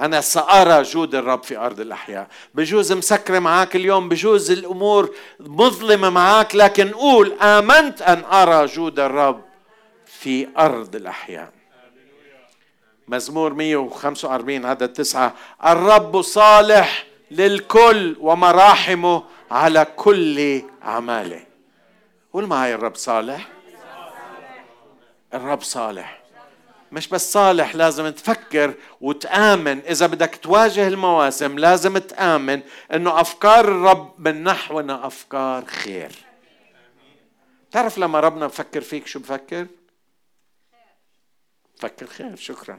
[0.00, 2.28] أنا سأرى جود الرب في أرض الأحياء.
[2.54, 9.44] بجوز مسكرة معاك اليوم بجوز الأمور مظلمة معاك لكن قول آمنت أن أرى جود الرب
[10.06, 11.52] في أرض الأحياء.
[13.08, 15.34] مزمور 145 عدد تسعة
[15.66, 21.46] الرب صالح للكل ومراحمه على كل أعماله.
[22.32, 23.48] قول معي الرب صالح.
[25.34, 26.15] الرب صالح.
[26.96, 29.78] مش بس صالح لازم تفكر وتآمن.
[29.78, 32.62] إذا بدك تواجه المواسم لازم تآمن
[32.94, 36.12] إنه أفكار الرب من نحونا أفكار خير.
[37.70, 39.66] تعرف لما ربنا بفكر فيك شو بفكر؟
[41.76, 42.78] فكر خير شكرا.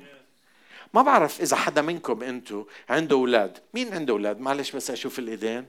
[0.93, 3.57] ما بعرف إذا حدا منكم أنتو عنده أولاد.
[3.73, 5.65] مين عنده أولاد؟ معلش بس أشوف الإيدين.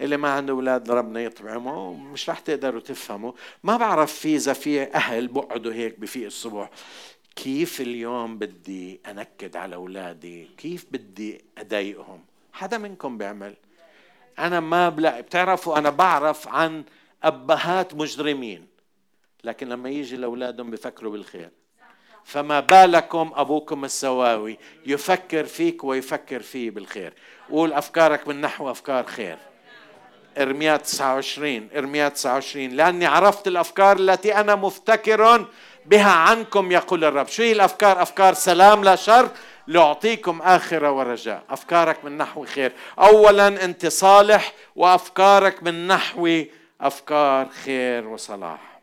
[0.00, 3.32] اللي ما عنده أولاد ربنا يطعمه مش رح تقدروا تفهموا.
[3.62, 6.70] ما بعرف في إذا في أهل بقعدوا هيك بفيق الصبح.
[7.44, 13.54] كيف اليوم بدي أنكد على أولادي؟ كيف بدي أضايقهم؟ حدا منكم بيعمل؟
[14.38, 16.84] أنا ما بلاقي بتعرفوا أنا بعرف عن
[17.22, 18.66] أبهات مجرمين
[19.44, 21.50] لكن لما يجي لأولادهم بفكروا بالخير.
[22.24, 27.14] فما بالكم أبوكم السواوي يفكر فيك ويفكر فيه بالخير.
[27.50, 29.38] قول أفكارك من نحو أفكار خير.
[30.38, 35.46] إرميا 29 إرميا 29 لأني عرفت الأفكار التي أنا مفتكر
[35.88, 37.28] بها عنكم يقول الرب.
[37.28, 39.30] شو هي الأفكار؟ أفكار سلام لا شر
[39.66, 41.44] لأعطيكم آخرة ورجاء.
[41.50, 42.72] أفكارك من نحو خير.
[42.98, 46.44] أولا أنت صالح وأفكارك من نحو
[46.80, 48.80] أفكار خير وصلاح.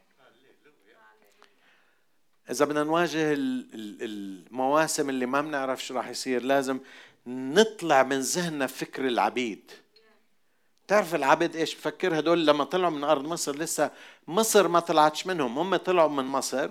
[2.50, 6.80] إذا بدنا نواجه المواسم اللي ما بنعرف شو راح يصير لازم
[7.28, 9.72] نطلع من ذهننا فكر العبيد.
[10.88, 13.92] تعرف العبد إيش؟ بفكر هدول لما طلعوا من أرض مصر لسه
[14.28, 15.60] مصر ما طلعتش منهم.
[15.60, 16.70] هم طلعوا من مصر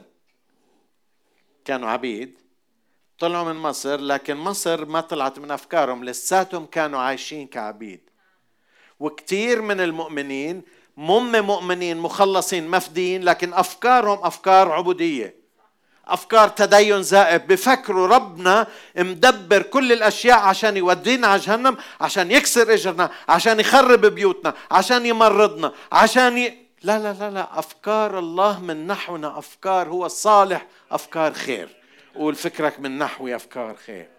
[1.64, 2.38] كانوا عبيد
[3.18, 8.00] طلعوا من مصر لكن مصر ما طلعت من أفكارهم لساتهم كانوا عايشين كعبيد.
[9.00, 10.62] وكثير من المؤمنين
[10.96, 15.34] مم مؤمنين مخلصين مفديين لكن أفكارهم أفكار عبودية
[16.06, 17.42] أفكار تدين زائف.
[17.42, 24.54] بفكروا ربنا مدبر كل الأشياء عشان يودينا على جهنم عشان يكسر إجرنا عشان يخرب بيوتنا
[24.70, 26.63] عشان يمرضنا عشان ي...
[26.84, 31.76] لا لا لا لا أفكار الله من نحونا أفكار هو الصالح أفكار خير.
[32.14, 34.10] قول فكرك من نحوي أفكار خير.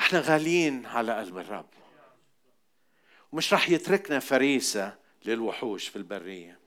[0.00, 1.66] إحنا غاليين على قلب الرب.
[3.32, 6.58] ومش رح يتركنا فريسة للوحوش في البرية.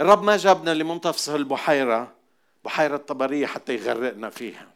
[0.00, 2.14] الرب ما جابنا لمنتصف البحيرة
[2.64, 4.74] بحيرة طبرية حتى يغرقنا فيها.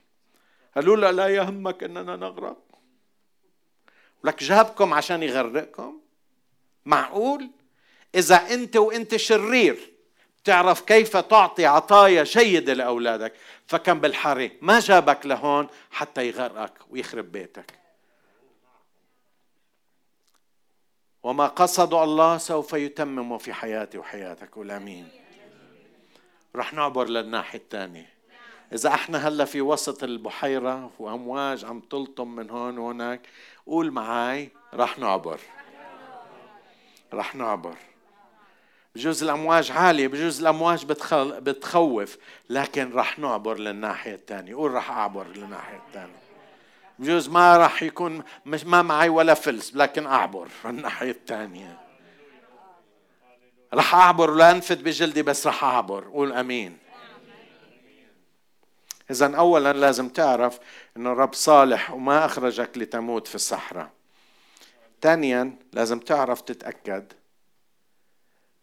[0.74, 2.65] قالوا له لا يهمك إننا نغرق.
[4.26, 6.00] لك جابكم عشان يغرقكم؟
[6.84, 7.50] معقول؟
[8.14, 9.92] إذا أنت وأنت شرير
[10.44, 13.32] تعرف كيف تعطي عطايا جيدة لأولادك
[13.66, 17.72] فكم بالحري ما جابك لهون حتى يغرقك ويخرب بيتك.
[21.22, 24.50] وما قصد الله سوف يتمم في حياتي وحياتك.
[24.54, 25.08] قول امين
[26.56, 28.16] رح نعبر للناحية الثانية.
[28.72, 33.20] إذا إحنا هلا في وسط البحيرة وأمواج عم تلطم من هون وهناك
[33.66, 35.40] قول معاي رح نعبر.
[37.14, 37.74] رح نعبر.
[38.94, 40.84] بجوز الأمواج عالية بجوز الأمواج
[41.40, 42.16] بتخوف
[42.50, 46.16] لكن رح نعبر للناحية الثانية قول رح أعبر للناحية الثانية
[46.98, 51.86] بجوز ما راح يكون مش ما معي ولا فلس لكن أعبر الناحيه الثانية
[53.74, 56.04] راح أعبر ولا أنفد بجلدي بس راح أعبر.
[56.04, 56.78] قول آمين.
[59.10, 60.58] اذا اولا لازم تعرف
[60.96, 63.90] إنه الرب صالح وما أخرجك لتموت في الصحراء.
[65.02, 67.12] ثانيا لازم تعرف تتأكد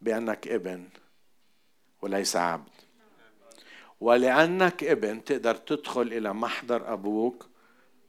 [0.01, 0.89] بأنك ابن
[2.01, 2.69] وليس عبد.
[4.01, 7.47] ولأنك ابن تقدر تدخل إلى محضر أبوك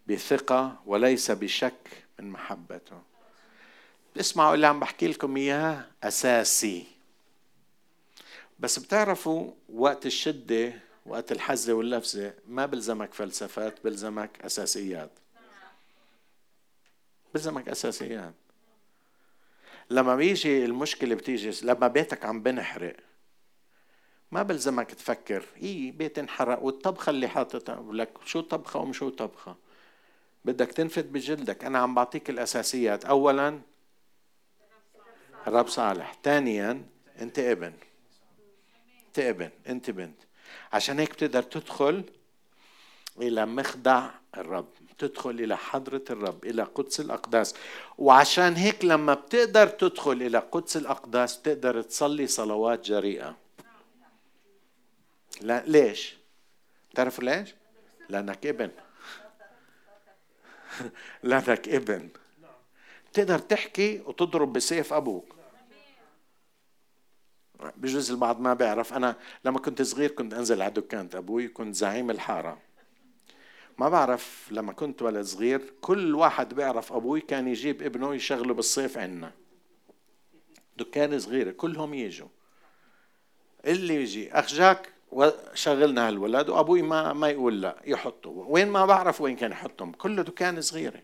[0.06, 3.02] بثقة وليس بشك من محبته.
[4.20, 6.86] اسمعوا اللي عم بحكي لكم إياه أساسي.
[8.58, 10.72] بس بتعرفوا وقت الشدة
[11.06, 15.10] وقت الحزة واللفزة ما بلزمك فلسفات بلزمك أساسيات.
[17.34, 18.34] بلزمك أساسيات.
[19.90, 22.96] لما بيجي المشكلة بتيجي لما بيتك عم بنحرق
[24.32, 27.92] ما بلزمك تفكر إي بيت انحرق والطبخة اللي حاططها.
[27.92, 29.56] لك شو طبخة ومش شو طبخة؟
[30.44, 31.64] بدك تنفد بجلدك.
[31.64, 33.04] أنا عم بعطيك الأساسيات.
[33.04, 33.60] أولا
[35.46, 36.14] الرب صالح.
[36.22, 36.82] ثانيا
[37.20, 37.72] أنت ابن.
[39.06, 39.50] أنت ابن.
[39.66, 40.18] أنت بنت.
[40.72, 42.04] عشان هيك بتقدر تدخل
[43.20, 47.54] إلى مخدع الرب تدخل إلى حضرة الرب إلى قدس الأقداس.
[47.98, 53.36] وعشان هيك لما بتقدر تدخل إلى قدس الأقداس بتقدر تصلي صلوات جريئة.
[55.40, 56.16] لا ليش؟
[56.94, 57.54] تعرفوا ليش؟
[58.08, 58.70] لأنك ابن.
[61.24, 62.08] لك ابن.
[63.12, 65.34] تقدر تحكي وتضرب بسيف أبوك.
[67.76, 68.92] بجوز البعض ما بيعرف.
[68.92, 72.58] أنا لما كنت صغير كنت أنزل على دكانة أبوي كنت زعيم الحارة.
[73.78, 78.98] ما بعرف لما كنت ولد صغير كل واحد بيعرف أبوي كان يجيب ابنه يشغله بالصيف
[78.98, 79.32] عنا.
[80.76, 82.28] دكان صغيره كلهم يجوا.
[83.66, 88.30] اللي يجي أخ جاك وشغلنا هالولد وأبوي ما ما يقول لا يحطه.
[88.30, 89.92] وين ما بعرف وين كان يحطهم.
[89.92, 91.02] كله دكان صغيرة.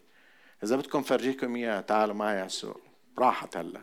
[0.64, 2.80] إذا بدكم فرجيكم إياه تعالوا معي على السوق.
[3.18, 3.80] راحت هلا.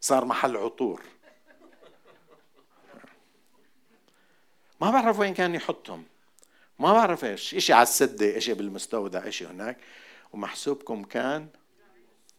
[0.00, 1.02] صار محل عطور.
[4.84, 6.04] ما بعرف وين كان يحطهم.
[6.78, 7.54] ما بعرف إيش.
[7.54, 9.78] إشي على السدة إشي بالمستودع إشي هناك.
[10.32, 11.48] ومحسوبكم كان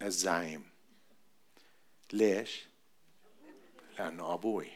[0.01, 0.63] الزعيم.
[2.13, 2.65] ليش؟
[3.99, 4.71] لأنه أبوي.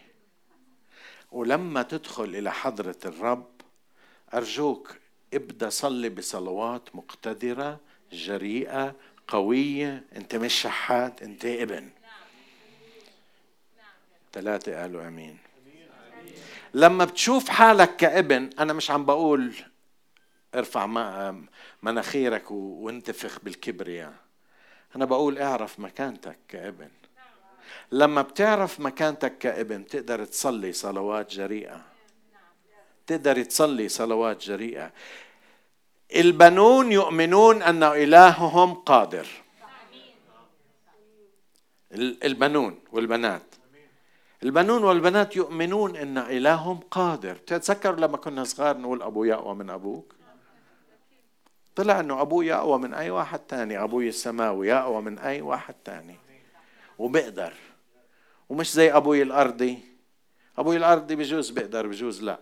[1.32, 3.52] ولما تدخل إلى حضرة الرب
[4.34, 4.96] أرجوك
[5.34, 7.80] ابدأ صلي بصلوات مقتدرة
[8.12, 8.96] جريئة
[9.28, 10.04] قوية.
[10.16, 11.90] أنت مش شحات أنت ابن.
[14.34, 15.49] ثلاثة قالوا أمين.
[16.74, 19.54] لما بتشوف حالك كابن أنا مش عم بقول
[20.56, 20.86] ارفع
[21.84, 24.14] مناخيرك وانتفخ بالكبرياء.
[24.96, 26.90] أنا بقول اعرف مكانتك كابن.
[27.92, 31.82] لما بتعرف مكانتك كابن تقدر تصلي صلوات جريئة.
[33.08, 34.92] تقدر تصلي صلوات جريئة.
[36.16, 39.28] البنون يؤمنون أن إلههم قادر.
[42.24, 43.49] البنون والبنات.
[44.44, 47.36] البنون والبنات يؤمنون أن إلههم قادر.
[47.36, 50.16] تتذكر لما كنا صغار نقول أبوي أقوى من أبوك؟
[51.76, 53.84] طلع أنه أبوي أقوى من أي واحد تاني.
[53.84, 56.16] أبوي السماوي أقوى من أي واحد تاني.
[57.00, 57.54] وبقدر.
[58.50, 59.80] ومش زي أبوي الأرضي.
[60.58, 62.40] أبوي الأرضي بجوز بقدر بجوز لا.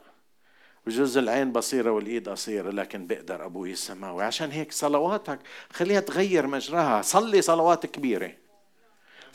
[0.86, 4.24] بجوز العين بصيرة والإيد قصيرة لكن بقدر أبوي السماوي.
[4.24, 5.40] عشان هيك صلواتك
[5.74, 7.02] خليها تغير مجراها.
[7.02, 8.32] صلي صلوات كبيرة.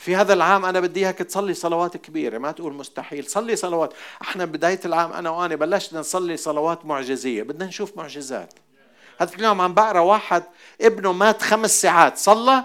[0.03, 3.93] في هذا العام أنا بدي إياك تصلي صلوات كبيرة ما تقول مستحيل صلي صلوات.
[4.21, 8.53] إحنا بداية العام أنا وأنا بلشنا نصلي صلوات معجزية بدنا نشوف معجزات.
[9.19, 10.43] هذا اليوم عم بقرأ واحد
[10.81, 12.63] ابنه مات خمس ساعات صلى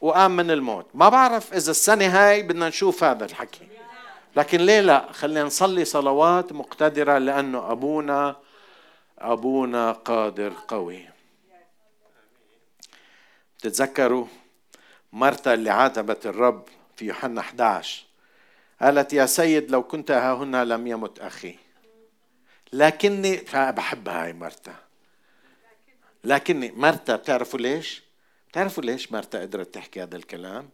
[0.00, 0.86] وقام من الموت.
[0.94, 3.68] ما بعرف إذا السنة هاي بدنا نشوف هذا الحكي.
[4.36, 8.36] لكن ليه لا؟ خلينا نصلي صلوات مقتدرة لأنه أبونا
[9.18, 11.08] أبونا قادر قوي.
[13.58, 14.26] تتذكروا
[15.14, 18.04] مرتا اللي عاتبت الرب في يوحنا 11
[18.80, 21.58] قالت يا سيد لو كنت ها هنا لم يمت أخي
[22.72, 24.74] لكني بحب هاي مرتا
[26.24, 28.02] لكني مرتا بتعرفوا ليش؟
[28.48, 30.68] بتعرفوا ليش مرتا قدرت تحكي هذا الكلام؟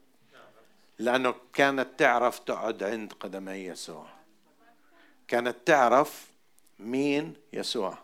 [0.98, 4.06] لأنه كانت تعرف تقعد عند قدمي يسوع
[5.28, 6.26] كانت تعرف
[6.78, 7.98] مين يسوع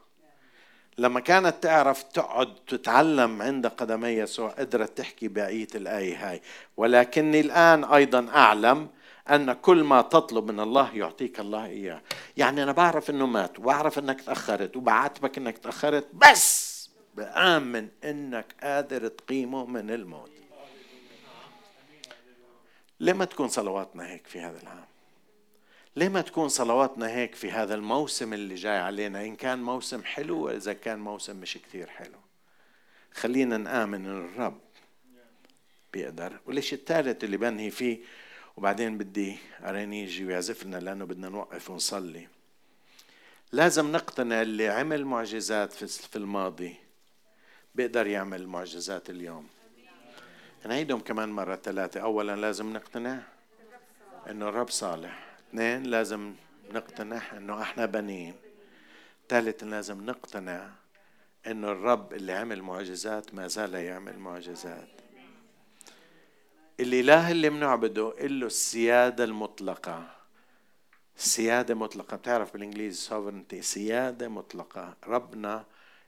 [0.98, 6.42] لما كانت تعرف تقعد تتعلم عند قدمي يسوع قدرت تحكي بقية الآية هاي.
[6.76, 8.88] ولكني الآن أيضا أعلم
[9.30, 12.02] أن كل ما تطلب من الله يعطيك الله إياه.
[12.36, 16.76] يعني أنا بعرف أنه مات وبعرف أنك تأخرت وبعاتبك أنك تأخرت بس
[17.14, 20.30] بآمن أنك قادر تقيمه من الموت.
[23.00, 24.95] ليه ما تكون صلواتنا هيك في هذا العام؟
[25.96, 30.44] ليه ما تكون صلواتنا هيك في هذا الموسم اللي جاي علينا؟ إن كان موسم حلو
[30.44, 32.18] وإذا كان موسم مش كثير حلو.
[33.14, 34.60] خلينا نآمن إن الرب
[35.92, 36.40] بيقدر.
[36.46, 37.98] وليش الثالث اللي بنهي فيه
[38.56, 42.28] وبعدين بدي أريني يجي ويعزف لنا لأنه بدنا نوقف ونصلي.
[43.52, 46.76] لازم نقتنع اللي عمل معجزات في الماضي
[47.74, 49.48] بيقدر يعمل معجزات اليوم.
[50.66, 52.00] نعيدهم كمان مرة ثلاثة.
[52.00, 53.22] أولا لازم نقتنع
[54.30, 55.25] إنه الرب صالح.
[55.48, 56.34] اثنين لازم
[56.72, 58.34] نقتنع إنه إحنا بنين.
[59.28, 60.70] ثالث لازم نقتنع
[61.46, 64.88] إنه الرب اللي عمل معجزات ما زال يعمل معجزات.
[66.80, 70.16] الإله اللي بنعبده له السيادة المطلقة.
[71.16, 72.16] سيادة مطلقة.
[72.16, 74.96] بتعرف بالإنجليزي sovereignty سيادة مطلقة.
[75.06, 75.64] ربنا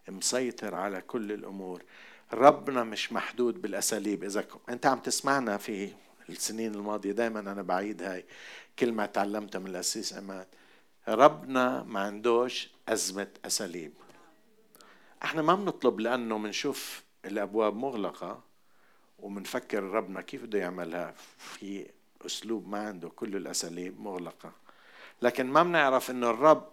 [0.09, 1.83] مسيطر على كل الأمور.
[2.33, 4.25] ربنا مش محدود بالأساليب.
[4.25, 5.93] إذا أنت عم تسمعنا في
[6.29, 8.25] السنين الماضية دائما أنا بعيد هاي
[8.79, 10.47] كلمه تعلمتها من الاسيس عماد
[11.09, 13.93] ربنا ما عندوش أزمة أساليب.
[15.23, 18.41] إحنا ما بنطلب لأنه بنشوف الأبواب مغلقة
[19.19, 21.15] وبنفكر ربنا كيف بده يعملها.
[21.39, 21.87] في
[22.27, 24.53] أسلوب ما عنده كل الأساليب مغلقة.
[25.23, 26.69] لكن ما بنعرف إنه الرب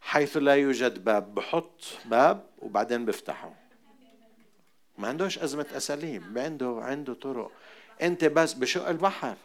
[0.00, 3.54] حيث لا يوجد باب بحط باب وبعدين بفتحه.
[4.98, 7.52] ما عندوش أزمة أساليب عنده عنده طرق.
[8.02, 9.36] أنت بس بشق البحر.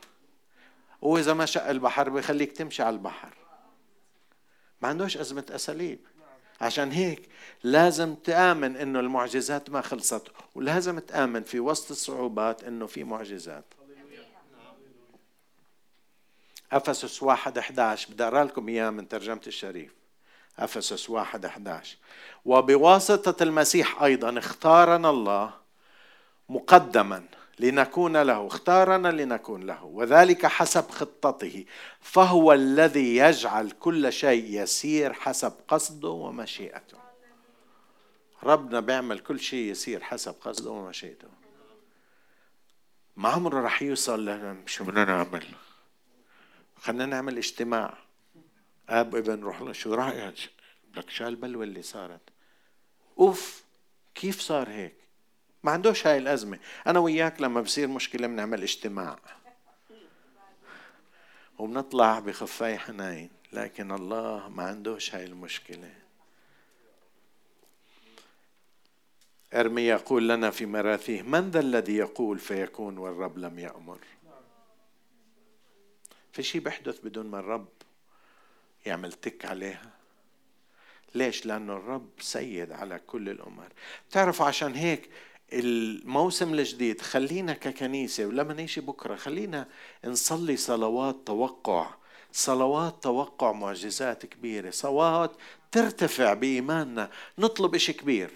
[1.02, 3.34] وإذا ما شق البحر بيخليك تمشي على البحر.
[4.82, 6.00] ما عندوش أزمة أساليب.
[6.62, 7.30] عشان هيك
[7.64, 13.66] لازم تآمن إنه المعجزات ما خلصت ولازم تآمن في وسط الصعوبات إنه في معجزات.
[16.72, 19.94] أفسس واحد 11 بدي أقرأ لكم إياه من ترجمة الشريف.
[20.60, 21.98] أفسس واحد 11
[22.46, 25.54] وبواسطة المسيح أيضا اختارنا الله
[26.50, 27.24] مقدما.
[27.62, 29.84] لنكون له اختارنا لنكون له.
[29.84, 31.66] وذلك حسب خطته.
[32.00, 36.98] فهو الذي يجعل كل شيء يسير حسب قصده ومشيئته.
[38.44, 41.28] ربنا بيعمل كل شيء يسير حسب قصده ومشيئته.
[43.16, 44.58] ما عمره رح يوصل لنا.
[44.66, 45.46] شو بدنا نعمل؟
[46.78, 47.98] خلينا نعمل اجتماع.
[48.90, 50.50] أب ابن روح شو رأيك؟
[50.96, 52.22] لك شو البلوه اللي صارت؟
[53.20, 53.64] أوف
[54.16, 55.01] كيف صار هيك؟
[55.64, 56.60] ما عندوش هاي الأزمة.
[56.88, 59.20] أنا وياك لما بصير مشكلة بنعمل اجتماع.
[61.60, 63.30] وبنطلع بخفاي حنين.
[63.54, 65.94] لكن الله ما عندوش هاي المشكلة.
[69.54, 74.00] ارمي يقول لنا في مراثيه من ذا الذي يقول فيكون والرب لم يأمر؟
[76.34, 77.68] في شيء بيحدث بدون ما الرب
[78.86, 79.92] يعمل تك عليها؟
[81.16, 83.68] ليش؟ لأنه الرب سيد على كل الأمور.
[84.12, 85.10] تعرفوا عشان هيك
[85.54, 89.68] الموسم الجديد خلينا ككنيسة ولما نيجي بكرة خلينا
[90.06, 91.90] نصلي صلوات توقع.
[92.32, 95.32] صلوات توقع معجزات كبيرة صلوات
[95.72, 97.10] ترتفع بإيماننا.
[97.38, 98.32] نطلب إشي كبير.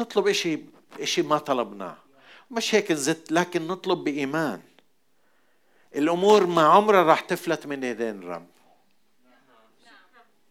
[0.00, 0.60] نطلب إشي
[1.00, 1.96] إشي ما طلبناه.
[2.50, 4.62] مش هيك نزت لكن نطلب بإيمان.
[5.96, 8.46] الأمور ما عمرها راح تفلت من يدين الرب.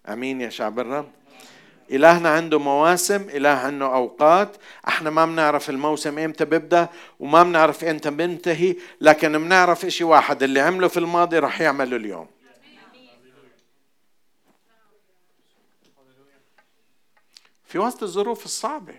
[0.07, 1.11] أمين يا شعب الرب.
[1.91, 4.57] إلهنا عنده مواسم إله عنده أوقات.
[4.87, 10.59] إحنا ما بنعرف الموسم إمتى بيبدأ وما بنعرف إمتى بينتهي لكن بنعرف إشي واحد اللي
[10.59, 12.27] عمله في الماضي رح يعمله اليوم.
[17.63, 18.95] في وسط الظروف الصعبة.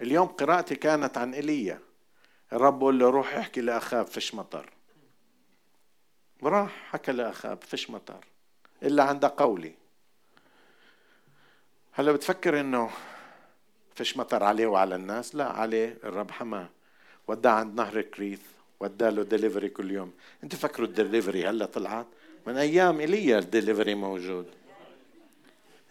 [0.00, 1.78] اليوم قراءتي كانت عن إيليا
[2.52, 4.70] الرب قال له روح احكي لأخاب فيش مطر.
[6.40, 8.24] وراح حكى لأخاب فيش مطر.
[8.82, 9.74] إلا عند قولي.
[11.98, 12.90] هلا بتفكر إنه
[13.94, 16.68] فيش مطر عليه وعلى الناس؟ لا عليه الرب حماه.
[17.28, 18.40] وداه عند نهر كريث
[18.80, 20.10] وداه له دليفري كل يوم.
[20.44, 22.06] انت فكروا الدليفري هلا طلعت؟
[22.46, 24.46] من أيام ايليا الدليفري موجود.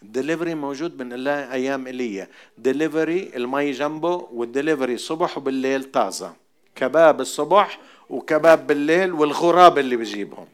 [0.02, 2.28] الدليفري موجود من أيام ايليا
[2.58, 6.34] دليفري المي جنبه والدليفري صبح وبالليل طازة.
[6.76, 7.80] كباب الصبح
[8.10, 10.46] وكباب بالليل والغراب اللي بجيبهم.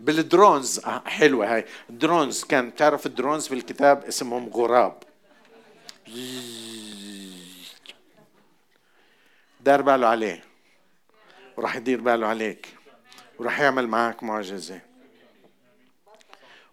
[0.00, 0.78] بال drones.
[0.78, 1.64] آه حلوة هاي.
[1.90, 2.44] drones.
[2.44, 5.02] كان تعرف الدرونز في الكتاب اسمهم غراب.
[9.60, 10.44] دار باله عليه.
[11.56, 12.74] وراح يدير باله عليك.
[13.38, 14.80] وراح يعمل معك معجزة.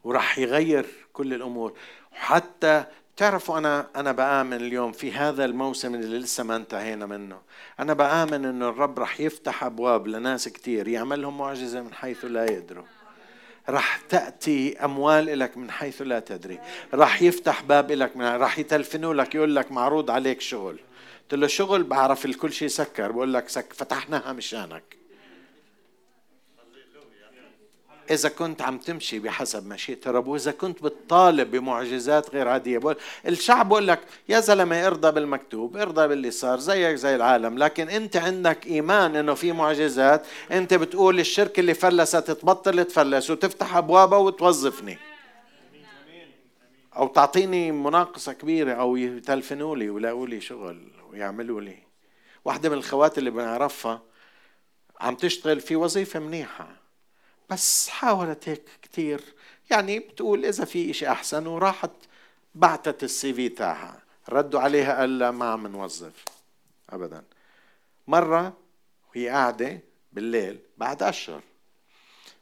[0.04, 1.74] وراح يغير كل الأمور.
[2.12, 2.84] وحتى
[3.18, 7.42] تعرفوا أنا أنا بآمن اليوم في هذا الموسم اللي لسه ما انتهينا منه.
[7.80, 12.52] أنا بآمن إنه الرب رح يفتح أبواب لناس كثير يعمل لهم معجزة من حيث لا
[12.52, 12.86] يدروا.
[13.70, 16.60] راح تأتي أموال لك من حيث لا تدري.
[16.94, 20.80] راح يفتح باب لك من راح يتلفنوا لك يقول لك معروض عليك شغل.
[21.22, 23.12] قلت له شغل؟ بعرف الكل شيء سكر.
[23.12, 25.07] بقول لك سك فتحناها مشانك.
[28.12, 32.96] إذا كنت عم تمشي بحسب مشيئة الرب وإذا كنت بتطالب بمعجزات غير عادية بقول
[33.28, 34.00] الشعب بقول لك
[34.30, 39.34] يا زلمة ارضى بالمكتوب ارضى باللي صار زيك زي العالم لكن أنت عندك إيمان إنه
[39.34, 44.98] في معجزات أنت بتقول الشركة اللي فلست تبطل تفلس وتفتح أبوابها وتوظفني.
[46.96, 51.78] أو تعطيني مناقصة كبيرة أو يتلفنوا لي ويلاقوا لي شغل ويعملوا لي.
[52.46, 54.02] واحدة من الخوات اللي بنعرفها
[55.02, 56.87] عم تشتغل في وظيفة منيحة.
[57.50, 59.22] بس حاولت هيك كثير
[59.72, 61.92] يعني بتقول إذا في إشي أحسن وراحت
[62.56, 64.02] بعتت السي في تاعها.
[64.30, 66.24] ردوا عليها قال لا ما عم نوظف.
[66.90, 67.24] ابدا.
[68.08, 68.54] مرة
[69.10, 69.80] وهي قاعدة
[70.14, 71.42] بالليل بعد اشهر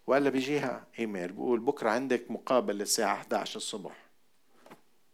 [0.07, 3.95] وقال بيجيها إيميل بقول بكرة عندك مقابلة الساعة 11 الصبح.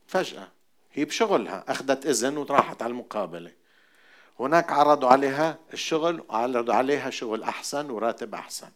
[0.08, 0.48] فجأة
[0.94, 3.52] هي بشغلها أخذت إذن وراحت على المقابلة.
[4.40, 8.70] هناك عرضوا عليها الشغل وعرضوا عليها شغل أحسن وراتب أحسن.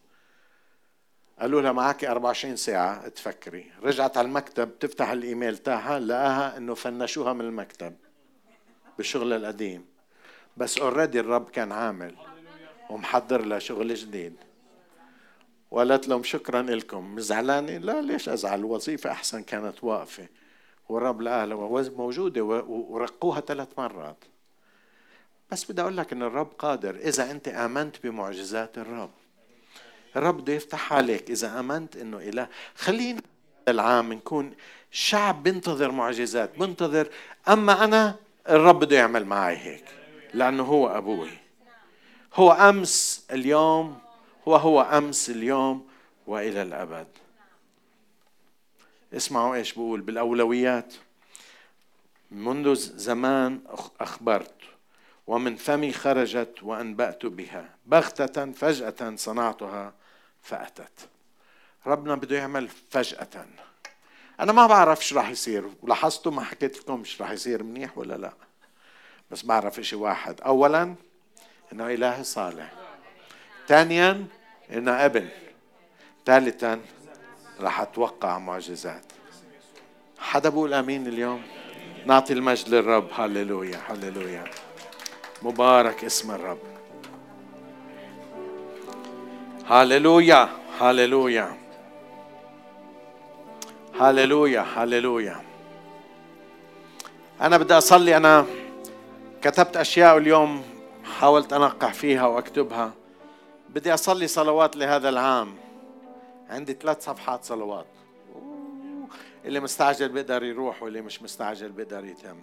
[1.40, 3.72] قالوا لها معك 24 ساعة تفكري.
[3.84, 7.96] رجعت على المكتب تفتح الإيميل تاعها لقاها إنه فنشوها من المكتب
[8.98, 9.86] بالشغل القديم.
[10.58, 12.16] بس اوريدي الرب كان عامل
[12.90, 14.36] ومحضر لها شغل جديد.
[15.72, 17.20] وقالت لهم شكرا لكم.
[17.20, 20.28] زعلانة لا ليش أزعل؟ الوظيفة أحسن كانت واقفة.
[20.90, 21.46] والرب لقاها
[21.98, 24.24] موجودة ورقوها ثلاث مرات.
[25.52, 26.96] بس بدي أقول لك إن الرب قادر.
[26.96, 29.12] إذا أنت آمنت بمعجزات الرب.
[30.16, 31.30] الرب بده يفتح عليك.
[31.30, 33.22] إذا آمنت إنه إله خلينا
[33.68, 34.54] العام نكون
[34.92, 37.10] شعب بنتظر معجزات بنتظر
[37.50, 38.16] أما أنا
[38.50, 39.86] الرب بده يعمل معي هيك
[40.34, 41.30] لأنه هو أبوي.
[42.34, 44.00] هو أمس اليوم
[44.48, 45.88] هو هو أمس اليوم
[46.28, 47.08] وإلى الأبد.
[49.14, 50.94] اسمعوا إيش بقول بالأولويات.
[52.32, 53.60] منذ زمان
[54.00, 54.56] أخبرت
[55.28, 57.70] ومن فمي خرجت وأنبأت بها.
[57.86, 59.94] بغتة فجأة صنعتها
[60.46, 61.10] فأتت.
[61.86, 63.46] ربنا بده يعمل فجأة.
[64.40, 65.70] أنا ما بعرف شو راح يصير.
[65.82, 68.34] ولاحظتوا ما حكيت لكم شو راح يصير منيح ولا لا؟
[69.32, 70.42] بس بعرف إشي واحد.
[70.42, 70.96] أولا
[71.74, 72.72] إنه إله صالح.
[73.68, 74.28] ثانيا
[74.72, 75.30] إنه ابن.
[76.26, 76.82] ثالثا
[77.60, 79.06] راح أتوقع معجزات.
[80.20, 81.44] حدا بقول آمين اليوم؟
[82.06, 83.10] نعطي المجد للرب.
[83.14, 84.44] هللويا هللويا.
[85.42, 86.60] مبارك اسم الرب.
[89.70, 90.50] هللويا
[90.80, 91.58] هللويا
[94.00, 95.42] هللويا هللويا
[97.42, 98.18] أنا بدي أصلي.
[98.18, 98.46] أنا
[99.42, 100.64] كتبت أشياء اليوم
[101.20, 102.94] حاولت أنقح فيها وأكتبها.
[103.70, 105.56] بدي أصلي صلوات لهذا العام.
[106.50, 107.86] عندي ثلاث صفحات صلوات.
[109.46, 112.38] اللي مستعجل بيقدر يروح واللي مش مستعجل بيقدر يتم.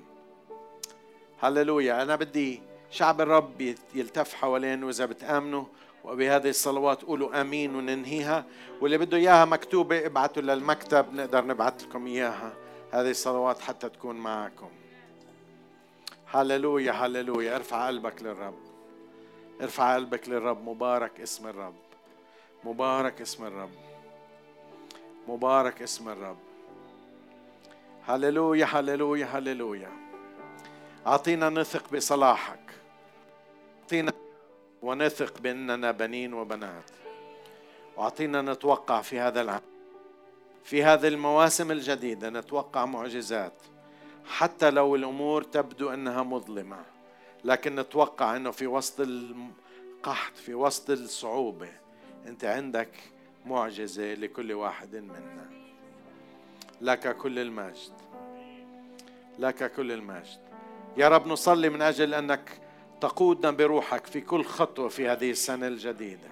[1.41, 5.65] هللويا أنا بدي شعب الرب يلتف حوالين وإذا بتآمنوا
[6.05, 8.45] وبهذه الصلوات قولوا آمين وننهيها.
[8.81, 12.53] واللي بده إياها مكتوبة ابعتوا للمكتب نقدر نبعث لكم إياها.
[12.93, 14.71] هذه الصلوات حتى تكون معكم.
[16.33, 17.57] هللويا هللويا.
[17.57, 18.59] ارفع قلبك للرب.
[19.63, 20.69] ارفع قلبك للرب.
[20.69, 21.75] مبارك اسم الرب.
[22.65, 23.71] مبارك اسم الرب.
[25.29, 26.39] مبارك اسم الرب.
[28.07, 29.91] هللويا هللويا هللويا.
[31.07, 32.71] أعطينا نثق بصلاحك.
[33.83, 34.13] أعطينا
[34.83, 36.91] ونثق بأننا بنين وبنات.
[37.97, 39.61] وأعطينا نتوقع في هذا العام
[40.65, 43.63] في هذه المواسم الجديدة نتوقع معجزات.
[44.27, 46.85] حتى لو الأمور تبدو أنها مظلمة
[47.45, 51.69] لكن نتوقع أنه في وسط القحط في وسط الصعوبة
[52.27, 52.89] أنت عندك
[53.47, 55.51] معجزة لكل واحد منا.
[56.81, 57.93] لك كل المجد.
[59.39, 60.41] لك كل المجد.
[60.97, 62.61] يا رب نصلي من أجل أنك
[63.03, 66.29] تقودنا بروحك في كل خطوة في هذه السنة الجديدة.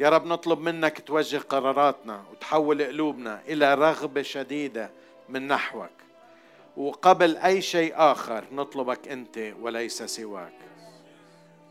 [0.00, 4.90] يا رب نطلب منك توجه قراراتنا وتحول قلوبنا إلى رغبة شديدة
[5.28, 5.90] من نحوك.
[6.76, 10.52] وقبل أي شيء آخر نطلبك أنت وليس سواك.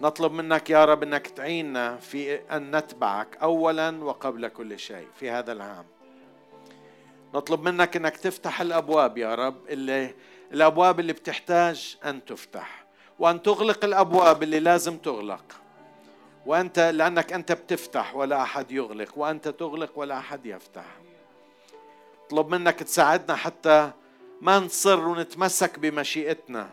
[0.02, 5.52] نطلب منك يا رب إنك تعيننا في أن نتبعك اولا وقبل كل شيء في هذا
[5.52, 5.86] العام.
[7.34, 10.16] نطلب منك إنك تفتح الأبواب يا رب اللي
[10.54, 12.89] الأبواب اللي بتحتاج أن تفتح.
[13.20, 15.44] وأن تغلق الأبواب اللي لازم تغلق.
[16.46, 20.86] وأنت لأنك أنت بتفتح ولا أحد يغلق وأنت تغلق ولا أحد يفتح.
[22.26, 23.92] اطلب منك تساعدنا حتى
[24.42, 26.70] ما نصر ونتمسك بمشيئتنا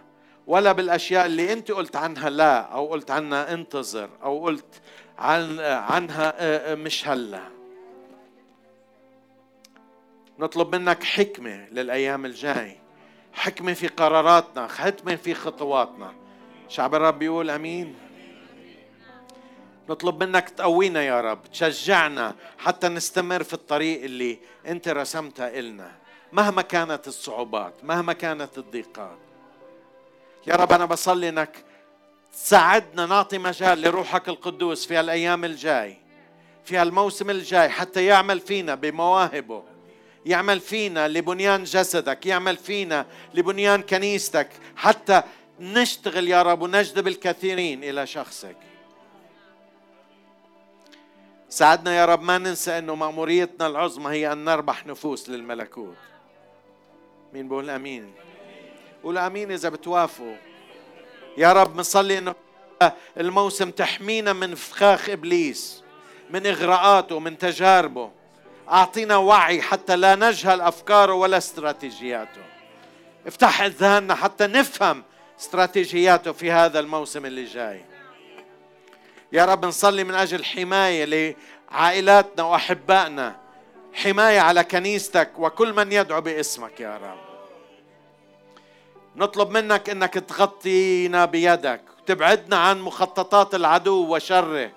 [0.46, 4.80] ولا بالأشياء اللي أنت قلت عنها لا أو قلت عنها انتظر أو قلت
[5.18, 7.42] عن عنها آه، آه، مش هلا.
[10.38, 12.76] نطلب منك حكمة للأيام الجاي.
[13.32, 16.25] حكمة في قراراتنا حكمه في خطواتنا.
[16.68, 17.94] شعب الرب بيقول آمين.
[19.88, 25.92] نطلب منك تقوينا يا رب تشجعنا حتى نستمر في الطريق اللي أنت رسمتها إلنا
[26.32, 29.18] مهما كانت الصعوبات مهما كانت الضيقات.
[30.46, 31.64] يا رب أنا بصلي أنك
[32.32, 35.96] تساعدنا نعطي مجال لروحك القدوس في الأيام الجاي
[36.64, 39.62] في الموسم الجاي حتى يعمل فينا بمواهبه
[40.26, 45.22] يعمل فينا لبنيان جسدك يعمل فينا لبنيان كنيستك حتى
[45.60, 48.56] نشتغل يا رب ونجذب الكثيرين إلى شخصك.
[51.48, 55.96] ساعدنا يا رب ما ننسى إنه مأموريتنا العظمى هي أن نربح نفوس للملكوت.
[57.32, 58.14] مين بقول آمين؟
[59.02, 60.36] قول آمين إذا بتوافقوا.
[61.36, 62.34] يا رب بنصلي إنه
[63.16, 65.82] الموسم تحمينا من فخاخ إبليس
[66.30, 68.10] من إغراءاته من تجاربه.
[68.68, 72.42] أعطينا وعي حتى لا نجهل أفكاره ولا استراتيجياته.
[73.26, 75.04] افتح إذهاننا حتى نفهم
[75.40, 77.84] استراتيجياته في هذا الموسم اللي جاي.
[79.32, 81.34] يا رب نصلي من أجل حماية
[81.70, 83.36] لعائلاتنا وأحبائنا.
[83.94, 87.18] حماية على كنيستك وكل من يدعو باسمك يا رب.
[89.16, 94.70] نطلب منك إنك تغطينا بيدك وتبعدنا عن مخططات العدو وشره.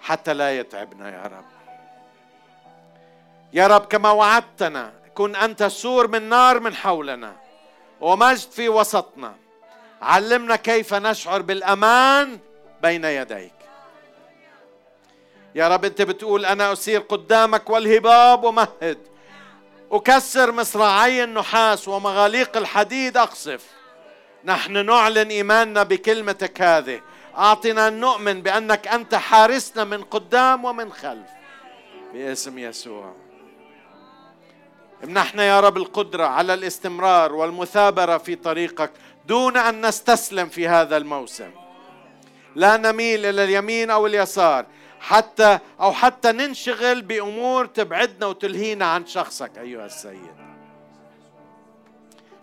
[0.00, 1.44] حتى لا يتعبنا يا رب.
[3.52, 7.43] يا رب كما وعدتنا كن أنت سور من نار من حولنا.
[8.00, 9.34] ومجد في وسطنا.
[10.02, 12.38] علمنا كيف نشعر بالأمان
[12.82, 13.52] بين يديك.
[15.54, 18.98] يا رب أنت بتقول أنا أسير قدامك والهباب ومهد
[19.92, 23.66] أكسر مصراعي النحاس ومغاليق الحديد أقصف.
[24.44, 27.00] نحن نعلن إيماننا بكلمتك هذه.
[27.36, 31.28] أعطنا أن نؤمن بأنك أنت حارسنا من قدام ومن خلف.
[32.12, 33.14] باسم يسوع.
[35.04, 38.90] امنحنا يا رب القدرة على الاستمرار والمثابرة في طريقك
[39.26, 41.50] دون أن نستسلم في هذا الموسم.
[42.54, 44.66] لا نميل إلى اليمين أو اليسار
[45.00, 50.34] حتى أو حتى ننشغل بأمور تبعدنا وتلهينا عن شخصك أيها السيد.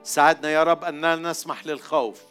[0.04, 2.22] ساعدنا يا رب أن لا نسمح للخوف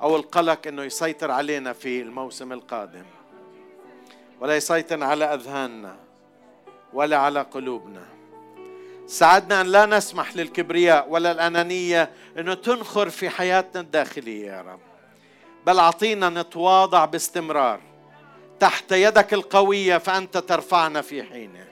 [0.00, 3.04] أو القلق إنه يسيطر علينا في الموسم القادم.
[4.40, 5.96] ولا يسيطر على أذهاننا
[6.92, 8.19] ولا على قلوبنا.
[9.10, 14.80] ساعدنا أن لا نسمح للكبرياء ولا الأنانية إنه تنخر في حياتنا الداخلية يا رب.
[15.66, 17.80] بل أعطينا نتواضع باستمرار
[18.60, 21.68] تحت يدك القوية فأنت ترفعنا في حينه.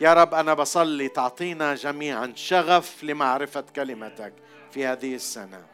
[0.00, 4.32] يا رب أنا بصلي تعطينا جميعا شغف لمعرفة كلمتك
[4.70, 5.66] في هذه السنة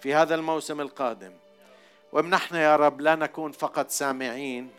[0.00, 1.32] في هذا الموسم القادم.
[2.12, 4.70] وامنحنا يا رب لا نكون فقط سامعين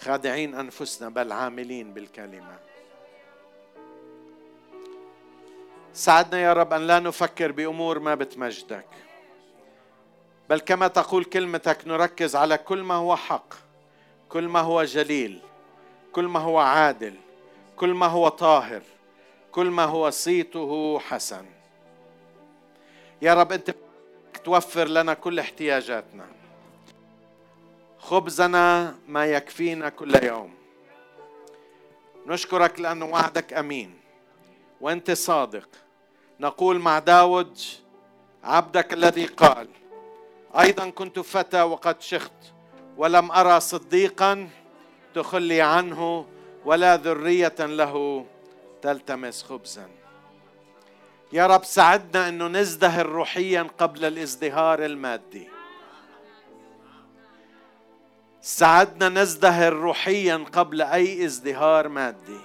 [0.00, 2.63] خادعين أنفسنا بل عاملين بالكلمة.
[5.94, 8.86] ساعدنا يا رب أن لا نفكر بأمور ما بتمجدك.
[10.50, 13.54] بل كما تقول كلمتك نركز على كل ما هو حق
[14.28, 15.40] كل ما هو جليل
[16.12, 17.14] كل ما هو عادل
[17.76, 18.82] كل ما هو طاهر
[19.52, 21.46] كل ما هو صيته حسن.
[23.22, 23.74] يا رب أنت
[24.44, 26.26] توفر لنا كل احتياجاتنا.
[27.98, 30.54] خبزنا ما يكفينا كل يوم.
[32.26, 34.00] نشكرك لأن وعدك أمين.
[34.80, 35.68] وأنت صادق.
[36.44, 37.58] نقول مع داود
[38.44, 39.68] عبدك الذي قال
[40.60, 42.32] أيضا كنت فتى وقد شخت
[42.96, 44.48] ولم أرى صديقا
[45.14, 46.26] تخلي عنه
[46.64, 48.26] ولا ذرية له
[48.82, 49.88] تلتمس خبزا.
[51.32, 55.48] يا رب ساعدنا انه نزدهر روحيا قبل الازدهار المادي.
[58.40, 62.40] ساعدنا نزدهر روحيا قبل أي ازدهار مادي.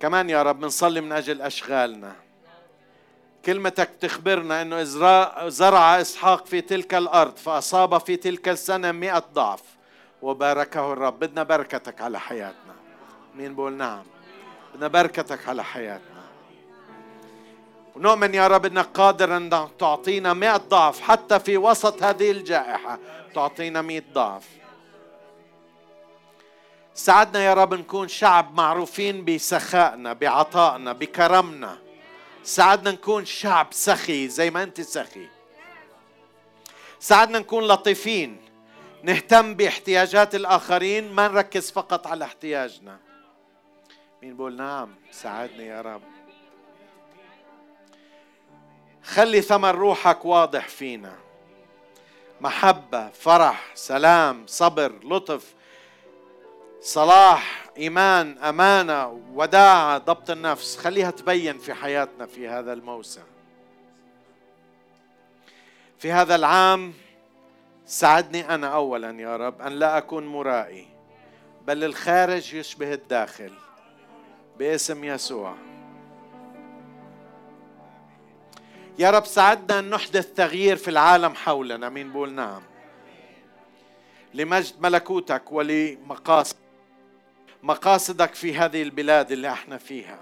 [0.00, 2.12] كمان يا رب بنصلي من أجل أشغالنا.
[3.44, 4.82] كلمتك تخبرنا إنه
[5.48, 9.62] زرع إسحاق في تلك الأرض فأصاب في تلك السنة مئة ضعف.
[10.22, 11.18] وباركه الرب.
[11.18, 12.74] بدنا بركتك على حياتنا.
[13.36, 14.02] مين بقول نعم؟
[14.74, 16.22] بدنا بركتك على حياتنا.
[17.96, 22.98] ونؤمن يا رب إنك قادر إن تعطينا مئة ضعف حتى في وسط هذه الجائحة.
[23.34, 24.57] تعطينا مئة ضعف.
[26.98, 31.78] ساعدنا يا رب نكون شعب معروفين بسخائنا بعطائنا بكرمنا.
[32.42, 35.28] ساعدنا نكون شعب سخي زي ما أنت سخي.
[37.00, 38.40] ساعدنا نكون لطيفين.
[39.02, 42.98] نهتم باحتياجات الآخرين ما نركز فقط على احتياجنا.
[44.22, 46.02] مين بقول نعم ساعدني يا رب.
[49.04, 51.14] خلي ثمر روحك واضح فينا.
[52.40, 55.57] محبة فرح سلام صبر لطف
[56.80, 60.76] صلاح إيمان أمانة وداعة ضبط النفس.
[60.76, 63.22] خليها تبين في حياتنا في هذا الموسم.
[65.98, 66.94] في هذا العام
[67.86, 70.86] ساعدني أنا أولا يا رب أن لا أكون مرائي
[71.66, 73.52] بل الخارج يشبه الداخل
[74.58, 75.54] باسم يسوع.
[78.98, 81.88] يا رب ساعدنا أن نحدث تغيير في العالم حولنا.
[81.88, 82.62] مين بقول نعم.
[84.34, 86.56] لمجد ملكوتك ولمقاصد
[87.62, 90.18] مقاصدك في هذه البلاد اللي إحنا فيها.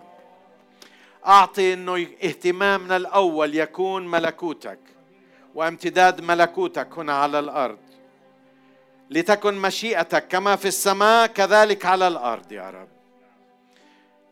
[1.26, 4.78] أعطي إنه اهتمامنا الأول يكون ملكوتك
[5.54, 7.78] وامتداد ملكوتك هنا على الأرض.
[9.10, 12.88] لتكن مشيئتك كما في السماء كذلك على الأرض يا رب.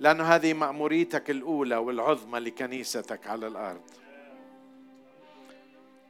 [0.01, 3.83] لأن هذه مأموريتك الأولى والعظمى لكنيستك على الأرض.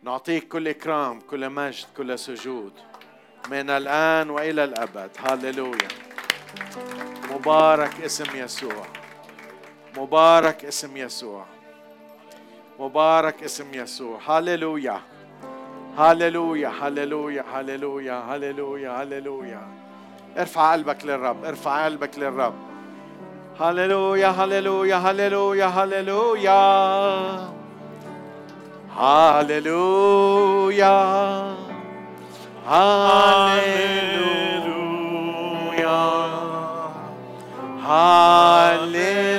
[0.03, 2.73] نعطيك كل إكرام كل مجد كل سجود
[3.51, 5.11] من الآن وإلى الأبد.
[5.19, 5.89] هللويا.
[7.31, 8.85] مبارك اسم يسوع
[9.97, 11.45] مبارك اسم يسوع
[12.81, 15.01] مبارك اسم يسوع هللويا
[15.99, 19.69] هللويا هللويا هللويا هللويا هللويا
[20.39, 22.55] ارفع قلبك للرب ارفع قلبك للرب
[23.61, 26.55] هللويا هللويا هللويا هللويا
[28.97, 30.95] هللويا
[32.67, 34.25] هللويا
[37.85, 39.34] Hallelujah.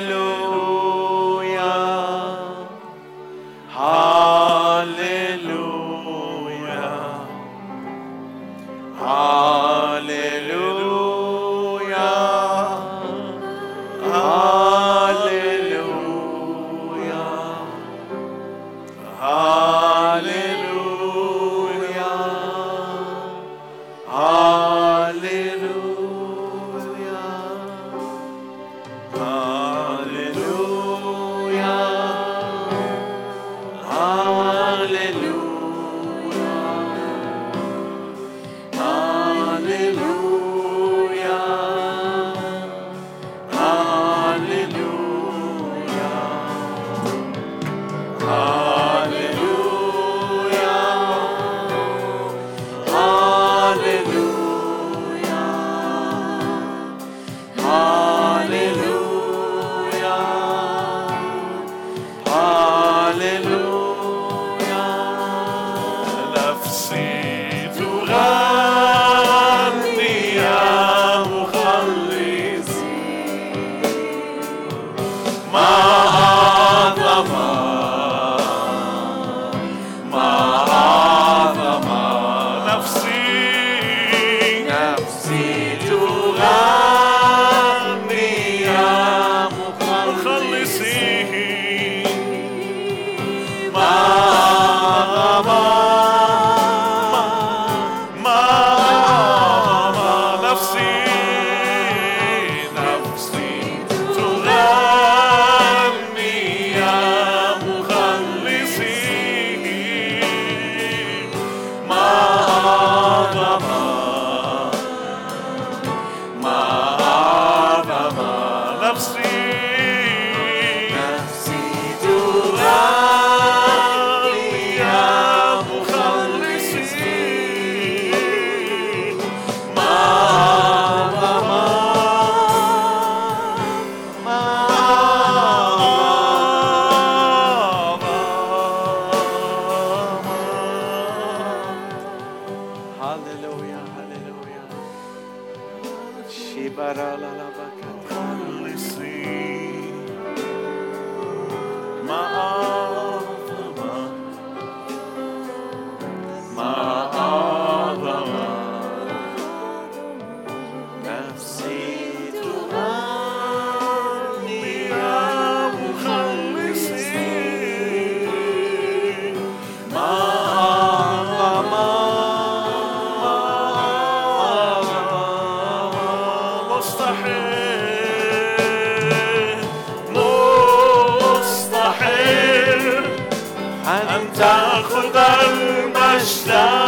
[184.96, 186.85] tarafından başlar.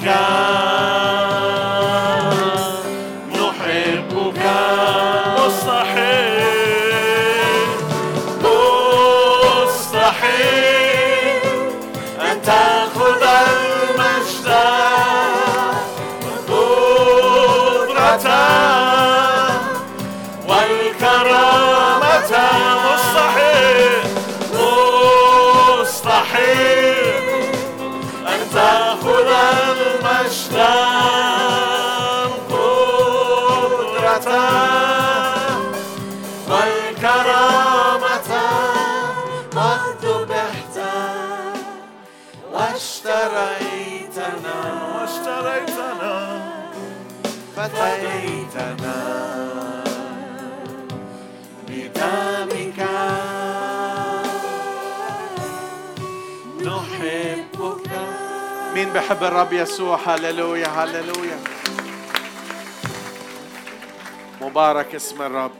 [0.00, 0.67] come.
[58.88, 59.98] مين بحب الرب يسوع.
[60.06, 61.38] هللويا هللويا.
[64.40, 65.57] مبارك اسم الرب.